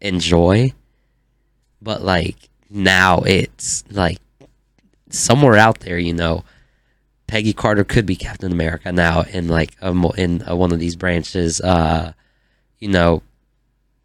[0.00, 0.72] enjoy.
[1.82, 2.36] But like
[2.68, 4.18] now it's like
[5.08, 6.44] somewhere out there, you know,
[7.26, 10.78] Peggy Carter could be Captain America now in like a, mo- in uh one of
[10.78, 11.60] these branches.
[11.60, 12.12] Uh,
[12.80, 13.22] you know,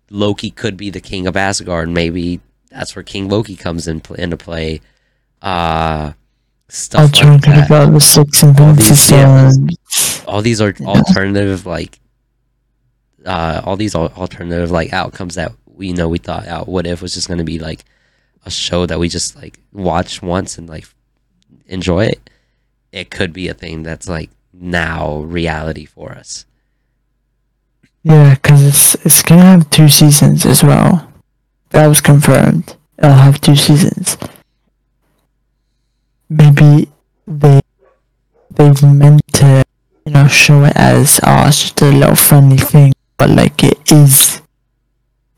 [0.09, 1.89] Loki could be the king of Asgard.
[1.89, 4.81] Maybe that's where King Loki comes in pl- into play.
[5.41, 6.13] Uh,
[6.69, 9.51] stuff like and that pick out the six Infinity these, yeah.
[10.27, 11.99] All these are alternative like
[13.25, 17.13] uh all these alternative like outcomes that we know we thought out what if was
[17.13, 17.83] just going to be like
[18.45, 20.87] a show that we just like watch once and like
[21.67, 22.29] enjoy it
[22.91, 26.45] it could be a thing that's like now reality for us
[28.05, 31.11] Yeah, because it's it's gonna have two seasons as well.
[31.71, 32.75] That was confirmed.
[32.99, 34.15] It'll have two seasons.
[36.29, 36.87] Maybe
[37.25, 37.61] they
[38.51, 39.63] they've meant to
[40.05, 43.79] you know show it as oh it's just a little friendly thing, but like it
[43.91, 44.39] is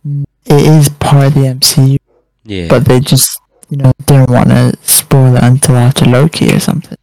[0.04, 0.28] it
[0.68, 1.98] is part of the MCU.
[2.44, 3.40] yeah But they just
[3.70, 6.98] you know didn't want to spoil it until after Loki or something.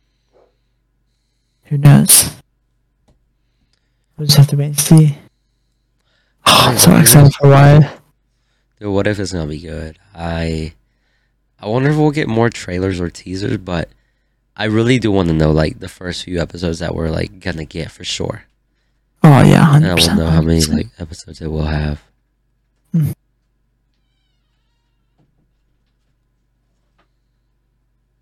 [1.65, 2.37] Who knows?
[4.19, 5.19] We'll just have to wait and see.
[6.47, 7.99] Oh, I'm so excited for why.
[8.81, 10.73] Dude, what if it's gonna be good i
[11.61, 13.89] i wonder if we'll get more trailers or teasers but
[14.57, 17.65] i really do want to know like the first few episodes that we're like gonna
[17.65, 18.45] get for sure
[19.23, 22.03] Oh yeah, and hundred i want to know how many like episodes it will have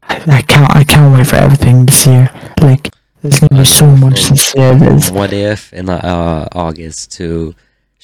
[0.09, 0.77] I can't.
[0.77, 2.31] I can't wait for everything this year.
[2.61, 2.91] Like,
[3.23, 4.75] there's gonna be so much this year.
[5.13, 7.55] What if in uh, August to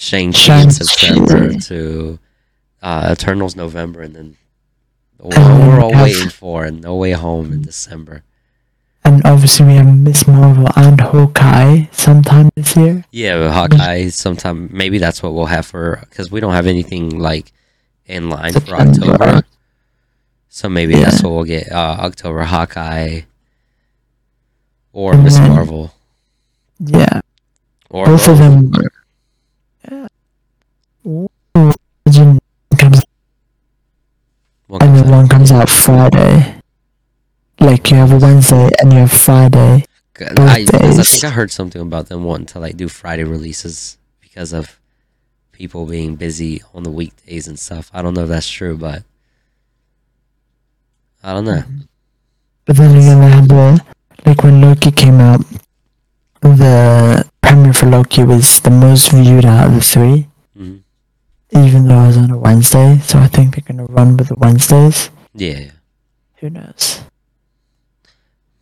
[0.01, 2.18] Shang-Chi in September to
[2.82, 4.36] uh, Eternals November and then
[5.20, 8.22] And then we're all waiting for and No Way Home in December.
[9.05, 13.05] and obviously we have Miss Marvel and Hawkeye sometime this year.
[13.11, 14.09] Yeah, Hawkeye.
[14.11, 17.51] Sometime maybe that's what we'll have for because we don't have anything like
[18.07, 19.42] in line for October.
[20.49, 21.05] So maybe Yeah.
[21.11, 21.72] that's what we'll get.
[21.72, 23.22] Uh, October Hawkeye
[24.92, 25.92] or Miss Marvel
[26.78, 27.20] Yeah,
[27.90, 28.70] or both of them.
[29.91, 30.09] Yeah.
[32.76, 33.03] Comes
[34.66, 36.61] One and then one comes out Friday.
[37.61, 39.84] Like you have a Wednesday and you have Friday.
[40.20, 44.53] I, I think I heard something about them wanting to like do Friday releases because
[44.53, 44.78] of
[45.53, 47.91] people being busy on the weekdays and stuff.
[47.95, 49.05] I don't know if that's true, but
[51.22, 51.62] I don't know.
[52.64, 53.84] But then again, they had the
[54.26, 55.41] like when Loki came out,
[56.43, 60.28] the premiere for Loki was the most viewed out of the three,
[60.59, 60.80] Mhm.
[61.53, 62.99] even though it was on a Wednesday.
[63.05, 65.11] So I think they're gonna run with the Wednesdays.
[65.34, 65.59] Yeah.
[65.59, 65.70] yeah.
[66.41, 67.01] Who knows?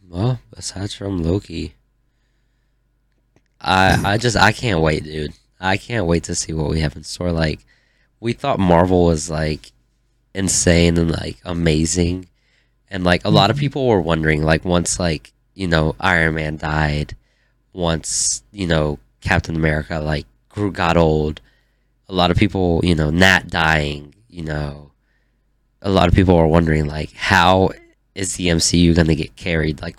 [0.08, 1.74] Well, aside from Loki,
[3.60, 5.32] I I just I can't wait, dude.
[5.60, 7.32] I can't wait to see what we have in store.
[7.32, 7.64] Like,
[8.20, 9.72] we thought Marvel was like
[10.34, 12.26] insane and like amazing,
[12.90, 16.56] and like a lot of people were wondering, like once like you know Iron Man
[16.56, 17.16] died,
[17.76, 21.40] once you know Captain America like grew got old,
[22.08, 24.90] a lot of people you know Nat dying, you know,
[25.82, 27.70] a lot of people were wondering like how
[28.14, 29.82] is the MCU gonna get carried?
[29.82, 29.96] Like,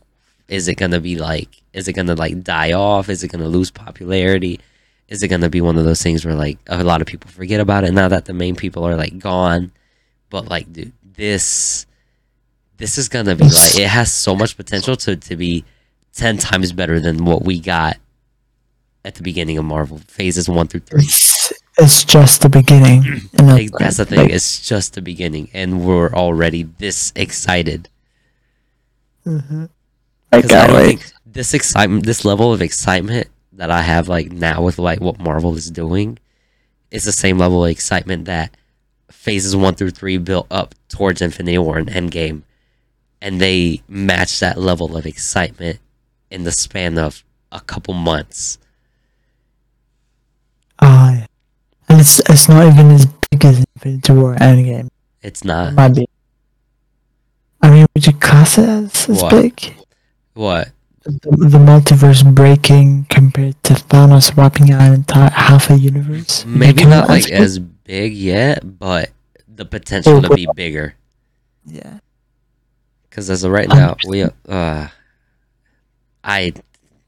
[0.47, 3.09] is it gonna be like, is it gonna like die off?
[3.09, 4.59] Is it gonna lose popularity?
[5.07, 7.59] Is it gonna be one of those things where like a lot of people forget
[7.59, 9.71] about it now that the main people are like gone?
[10.29, 11.85] But like, dude, this
[12.77, 15.63] this is gonna be like it has so much potential to to be
[16.17, 17.97] ten times better than what we got
[19.05, 21.03] at the beginning of Marvel phases one through three.
[21.03, 23.03] It's it's just the beginning.
[23.39, 24.19] And Like, that's the thing.
[24.19, 27.89] Like, It's just the beginning, and we're already this excited.
[29.25, 29.69] mhm.
[30.31, 30.99] I 'Cause I can't don't wait.
[30.99, 35.19] think this excitement, this level of excitement that I have like now with like what
[35.19, 36.17] Marvel is doing,
[36.91, 38.55] is the same level of excitement that
[39.11, 42.43] phases one through three built up towards Infinity War and Endgame,
[43.21, 45.79] and they match that level of excitement
[46.31, 48.57] in the span of a couple months.
[50.79, 51.25] Ah, yeah.
[51.89, 54.89] and it's it's not even as big as Infinity War Endgame.
[55.21, 56.07] It's It not might be.
[57.61, 59.31] I mean, would you class it as, as What?
[59.31, 59.73] big?
[60.35, 60.69] what
[61.03, 66.45] The, the multiverse breaking compared to Thanos wiping out an entire half a universe.
[66.45, 67.33] Maybe not like big?
[67.33, 69.09] as big yet, but
[69.47, 70.93] the potential to be bigger.
[71.65, 71.99] Yeah.
[73.09, 74.87] Because as of right now, we uh,
[76.27, 76.53] I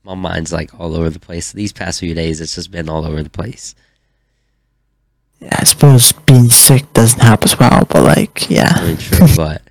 [0.04, 1.52] my mind's like all over the place.
[1.52, 3.76] These past few days, it's just been all over the place.
[5.40, 8.84] Yeah, I suppose being sick doesn't help as well, but like, I yeah.
[8.84, 9.62] mean, true, but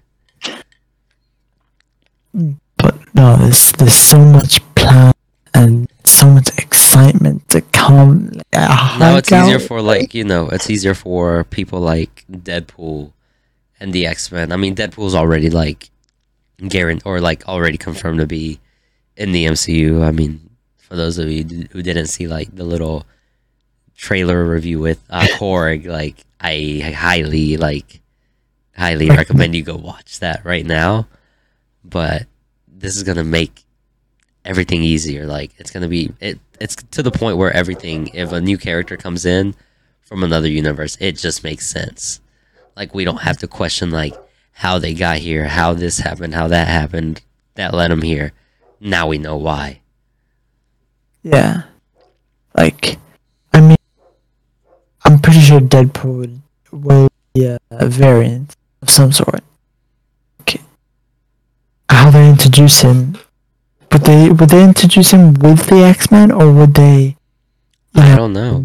[2.76, 5.12] But no, there's there's so much plan
[5.54, 8.30] and so much excitement to come.
[8.52, 13.12] I now it's can't easier for like you know, it's easier for people like Deadpool
[13.80, 14.52] and the X Men.
[14.52, 15.90] I mean, Deadpool's already like
[16.68, 18.60] guaranteed or like already confirmed to be
[19.18, 20.02] in the MCU.
[20.02, 20.48] I mean,
[20.78, 23.04] for those of you who didn't see like the little
[23.94, 28.00] trailer review with uh, Korg, like I highly like
[28.74, 31.08] highly recommend you go watch that right now.
[31.84, 32.26] But
[32.66, 33.64] this is gonna make
[34.44, 35.26] everything easier.
[35.26, 36.38] Like it's gonna be it.
[36.60, 39.54] It's to the point where everything, if a new character comes in
[40.00, 42.20] from another universe, it just makes sense.
[42.76, 44.14] Like we don't have to question like
[44.52, 47.20] how they got here, how this happened, how that happened,
[47.54, 48.32] that led them here.
[48.80, 49.80] Now we know why.
[51.22, 51.62] Yeah.
[52.56, 52.98] Like,
[53.52, 53.76] I mean,
[55.04, 56.38] I'm pretty sure Deadpool
[56.70, 59.42] will be a, a variant of some sort.
[60.42, 60.60] Okay.
[61.90, 63.16] How they introduce him?
[63.92, 67.16] Would they would they introduce him with the X Men or would they?
[67.94, 68.64] You I don't know.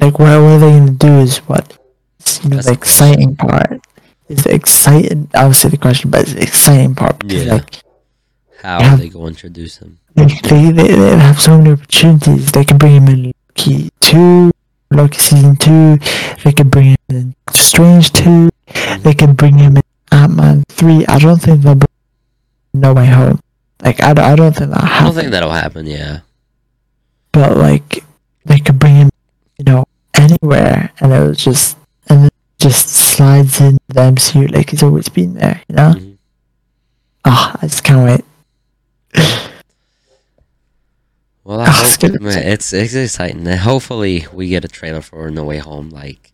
[0.00, 1.76] like what, what are they gonna do is what?
[2.20, 3.80] It's, you know, That's the exciting part.
[4.28, 5.30] Is the exciting?
[5.52, 7.52] Say the question, but it's the exciting part because Yeah.
[7.54, 7.82] like
[8.62, 8.96] How Yeah.
[8.96, 9.98] they go introduce him.
[10.14, 12.50] They, they, they have so many opportunities.
[12.52, 14.50] They could bring him in Loki two,
[14.90, 15.98] Loki season two.
[16.44, 18.50] They could bring him in Strange two.
[19.04, 21.06] They could bring him in Ant Man three.
[21.06, 21.88] I don't think they'll bring
[22.74, 23.40] No Way Home.
[23.82, 25.86] Like I, don't- I don't think that I don't think that'll happen.
[25.86, 26.20] Yeah.
[27.30, 28.02] But like
[28.44, 29.10] they could bring him,
[29.58, 29.84] you know,
[30.14, 31.76] anywhere, and it was just
[32.08, 35.62] and it just slides in the MCU like he's always been there.
[35.68, 35.92] You know.
[35.94, 36.16] Mhm.
[37.24, 38.24] Ah, I just can't wait.
[41.44, 43.46] Well, I Ah, hope, it's man, it's it's exciting.
[43.46, 46.32] Hopefully, we get a trailer for No Way Home like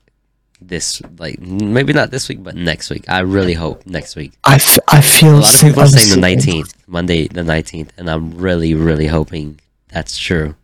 [0.61, 3.05] this like maybe not this week, but next week.
[3.09, 4.33] I really hope next week.
[4.45, 7.45] I, f- I A feel a lot of people are saying the nineteenth, Monday the
[7.45, 10.57] nineteenth, and I'm really really hoping that's true.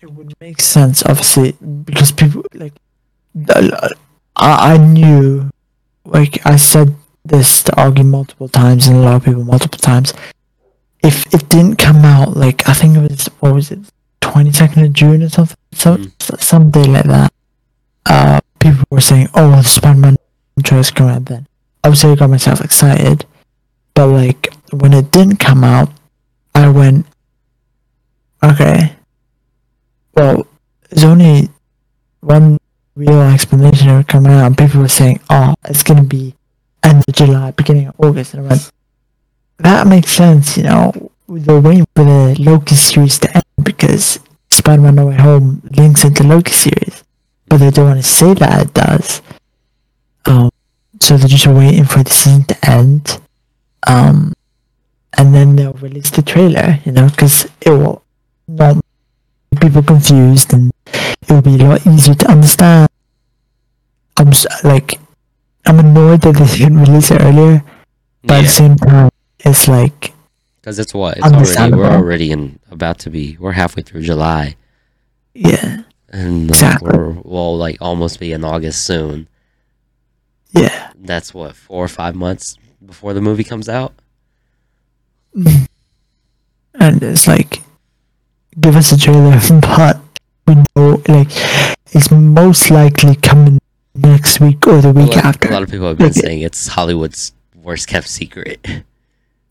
[0.00, 1.52] It would make sense, obviously,
[1.84, 2.72] because people like.
[3.54, 5.50] I, I knew,
[6.04, 6.94] like I said
[7.24, 10.12] this to argue multiple times and a lot of people multiple times.
[11.06, 13.78] If it didn't come out, like I think it was what was it,
[14.20, 16.10] twenty second of June or something, so Mm.
[16.40, 17.32] some day like that.
[18.06, 20.16] Uh, people were saying, "Oh, the Spider-Man
[20.64, 21.46] trailer is coming out then."
[21.84, 23.24] Obviously, I got myself excited,
[23.94, 25.90] but like when it didn't come out,
[26.54, 27.06] I went,
[28.42, 28.92] "Okay,
[30.16, 30.46] well,
[30.90, 31.50] there's only
[32.20, 32.58] one
[32.96, 36.34] real explanation of coming out, and people were saying, "Oh, it's gonna be
[36.82, 38.70] end of July, beginning of August," and I went,
[39.58, 41.10] "That makes sense, you know.
[41.28, 46.22] They're waiting for the Loki series to end because Spider-Man: No Way Home links into
[46.22, 47.02] Loki series,
[47.48, 49.22] but they don't want to say that it does.
[50.26, 50.50] Um,
[51.00, 53.20] so they're just waiting for the season to end,
[53.86, 54.32] um,
[55.18, 58.02] and then they'll release the trailer, you know, because it will
[58.48, 58.76] not
[59.50, 62.88] make people confused and it will be a lot easier to understand.
[64.16, 64.32] I'm
[64.64, 64.98] like,
[65.66, 67.64] I'm annoyed that they didn't release it earlier,
[68.22, 69.10] but at the same time,
[69.46, 70.12] it's like,
[70.60, 74.56] because it's what it's already we're already in about to be we're halfway through July,
[75.34, 76.90] yeah, and like, Exactly.
[76.98, 79.28] we're we'll like almost be in August soon.
[80.52, 80.92] yeah.
[80.98, 83.92] That's what four or five months before the movie comes out.
[85.36, 85.64] Mm-hmm.
[86.80, 87.62] And it's like,
[88.60, 89.98] give us a trailer, but
[90.46, 91.28] we know, like,
[91.92, 93.58] it's most likely coming
[93.94, 95.48] next week or the A week lot, after.
[95.48, 96.20] a lot of people have been Okay.
[96.20, 98.66] saying it's Hollywood's worst kept secret.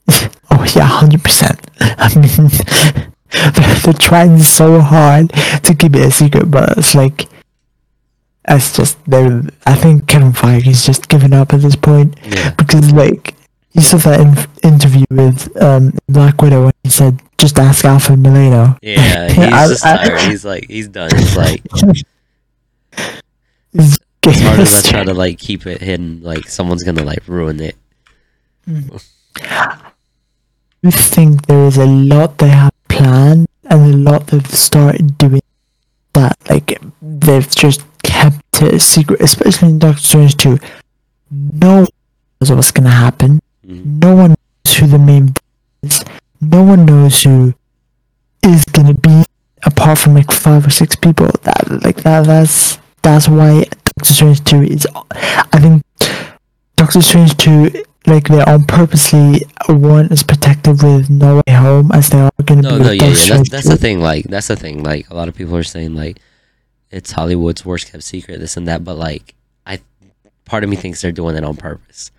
[0.52, 1.60] Oh yeah, hundred percent.
[1.82, 2.50] I mean,
[3.32, 5.30] they're, they're trying so hard
[5.64, 7.28] to keep it a secret, but it's like,
[8.48, 9.26] it's just they.
[9.66, 12.52] I think Kevin Feige's just given up at this point Yeah.
[12.52, 13.36] because like
[13.74, 18.20] you saw that in- interview with um Black Widow when he said, "Just ask Alfred
[18.20, 20.22] Molina." Yeah, he's I- just I- tired.
[20.22, 21.10] He's like, he's done.
[21.16, 21.62] He's like,
[23.74, 24.00] It's
[24.42, 26.22] hard to try to like keep it hidden.
[26.24, 27.76] Like someone's gonna like ruin it.
[30.84, 35.42] I think there is a lot they have planned and a lot they've started doing
[36.14, 40.58] that like they've just kept it a secret, especially in Doctor Strange 2.
[41.32, 41.88] No one
[42.40, 43.42] knows what's gonna happen.
[43.68, 44.02] Mhm.
[44.04, 45.34] No one knows who the main
[45.82, 46.04] is.
[46.40, 47.54] No one knows who
[48.44, 49.24] is gonna be
[49.64, 51.32] apart from like five or six people.
[51.44, 53.66] That like that that's that's why
[53.98, 54.88] Doctor Strange 2 is
[55.52, 55.82] I think
[56.76, 62.10] Doctor Strange 2 like they're on purposely weren't as protective with No Way Home as
[62.10, 63.38] they are going to No, be no, with yeah, yeah.
[63.38, 64.00] That's, that's the thing.
[64.00, 64.84] Like, that's the thing.
[64.84, 66.20] Like, a lot of people are saying like,
[66.92, 68.84] it's Hollywood's worst kept secret, this and that.
[68.84, 69.36] But like,
[69.66, 69.80] I,
[70.46, 72.12] part of me thinks they're doing it on purpose.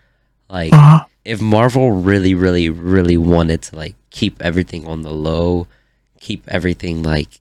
[0.49, 5.67] Like, Uh, if Marvel really, really, really wanted to like keep everything on the low,
[6.21, 7.41] keep everything like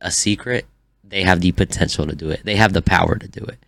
[0.00, 0.66] a secret,
[1.04, 2.40] they have the potential to do it.
[2.44, 3.58] They have the power to do it.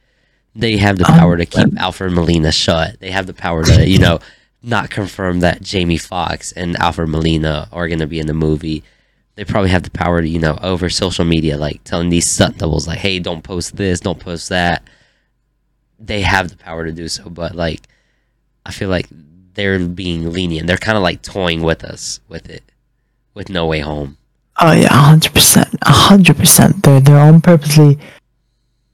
[0.56, 3.00] They have the Um, power to keep Alfred Molina shut.
[3.00, 4.20] They have the power to, you know,
[4.62, 8.82] not confirm that Jamie Foxx and Alfred Molina are going to be in the movie.
[9.34, 12.58] They probably have the power to, you know, over social media, like telling these stunt
[12.58, 14.84] doubles, like, hey, don't post this, don't post that.
[15.98, 17.80] They have the power to do so, but like,
[18.64, 19.06] I feel like
[19.54, 20.66] they're being lenient.
[20.68, 22.62] They're kind of like toying with us with it,
[23.34, 24.16] with No Way Home.
[24.60, 26.82] oh yeah, hundred percent, hundred percent.
[26.84, 27.98] They're they're on purposely.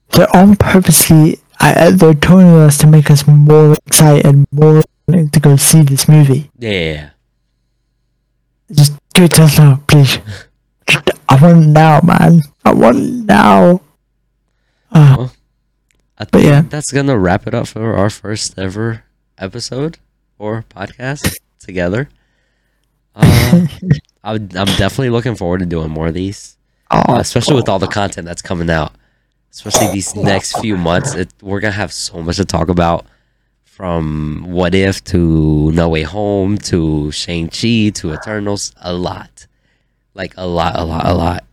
[0.09, 1.39] They're on purposely.
[1.61, 5.81] I, I- they're toning us to make us more excited, more willing to go see
[5.83, 6.49] this movie.
[6.57, 7.11] Yeah,
[8.71, 10.17] Just give it to us now, please.
[11.29, 12.41] I want it now, man.
[12.65, 13.81] I want it now.
[14.91, 15.27] Uh,
[16.17, 16.61] I But think yeah.
[16.61, 19.03] that's gonna wrap it up for our first ever
[19.37, 19.97] episode
[20.37, 22.09] or podcast together.
[23.15, 23.67] Uh,
[24.23, 26.57] I would, I'm definitely looking forward to doing more of these,
[26.91, 28.93] oh, uh, especially with all the content that's coming out.
[29.51, 33.05] Especially these next few months, it, we're gonna have so much to talk about.
[33.63, 39.47] From What If to No Way Home to Shang Chi to Eternals, a lot,
[40.13, 41.43] like a lot, a lot, a lot.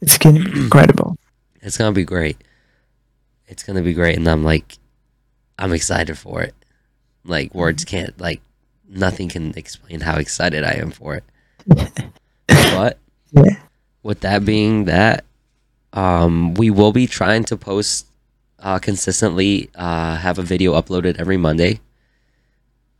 [0.00, 1.16] it's gonna be incredible.
[1.60, 2.36] It's gonna be great.
[3.46, 4.78] It's gonna be great, and I'm like,
[5.58, 6.54] I'm excited for it.
[7.24, 7.96] Like words mm-hmm.
[7.96, 8.40] can't like
[8.88, 11.24] nothing can explain how excited I am for it.
[12.46, 12.98] but
[13.32, 13.56] Yeah.
[14.02, 15.24] with that being that,
[15.94, 18.06] um, we will be trying to post
[18.58, 19.70] uh, consistently.
[19.74, 21.80] Uh, have a video uploaded every Monday.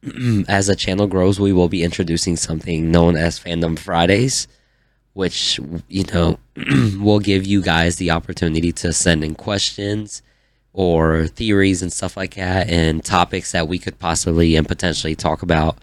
[0.49, 4.47] as the channel grows, we will be introducing something known as Fandom Fridays,
[5.13, 5.59] which
[5.89, 6.39] you know
[6.99, 10.23] will give you guys the opportunity to send in questions,
[10.73, 15.43] or theories and stuff like that, and topics that we could possibly and potentially talk
[15.43, 15.79] about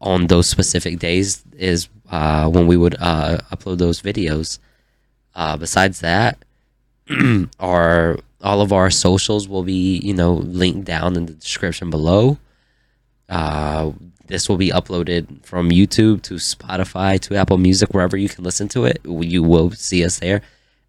[0.00, 4.58] on those specific days is uh, when we would uh, upload those videos.
[5.34, 6.38] Uh, besides that,
[7.60, 12.38] our all of our socials will be you know linked down in the description below.
[13.28, 13.92] Uh,
[14.26, 18.68] this will be uploaded from YouTube to Spotify to Apple Music wherever you can listen
[18.68, 19.00] to it.
[19.04, 20.42] You will see us there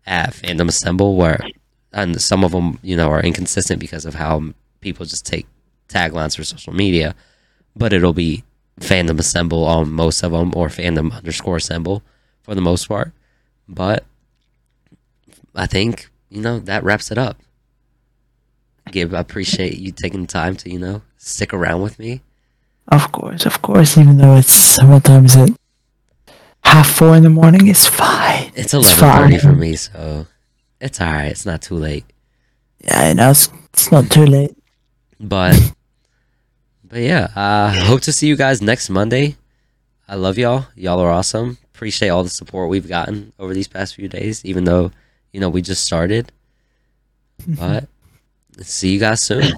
[0.06, 1.40] at Fandom Assemble, where
[1.92, 5.48] and some of them you know are inconsistent because of how people just take
[5.88, 7.16] taglines for social media,
[7.76, 8.44] but it'll be
[8.80, 12.04] Fandom Assemble on most of them or Fandom underscore Assemble
[12.42, 13.12] for the most part.
[13.68, 14.04] But
[15.56, 17.38] I think you know that wraps it up.
[18.92, 22.22] Gib, I appreciate you taking the time to you know stick around with me.
[22.88, 23.98] Of course, of course.
[23.98, 25.50] Even though it's sometimes at
[26.64, 28.52] half four in the morning, it's fine.
[28.56, 30.28] It's eleven thirty for me, so
[30.82, 31.32] it's all right.
[31.32, 32.06] It's not too late.
[32.80, 34.56] Yeah, I know it's, it's not too late.
[35.20, 35.58] But
[36.84, 39.38] but yeah, I uh, hope to see you guys next Monday.
[40.08, 40.68] I love y'all.
[40.76, 41.58] Y'all are awesome.
[41.74, 44.92] Appreciate all the support we've gotten over these past few days, even though
[45.34, 46.32] you know we just started.
[47.48, 47.90] But
[48.62, 49.54] see you guys soon.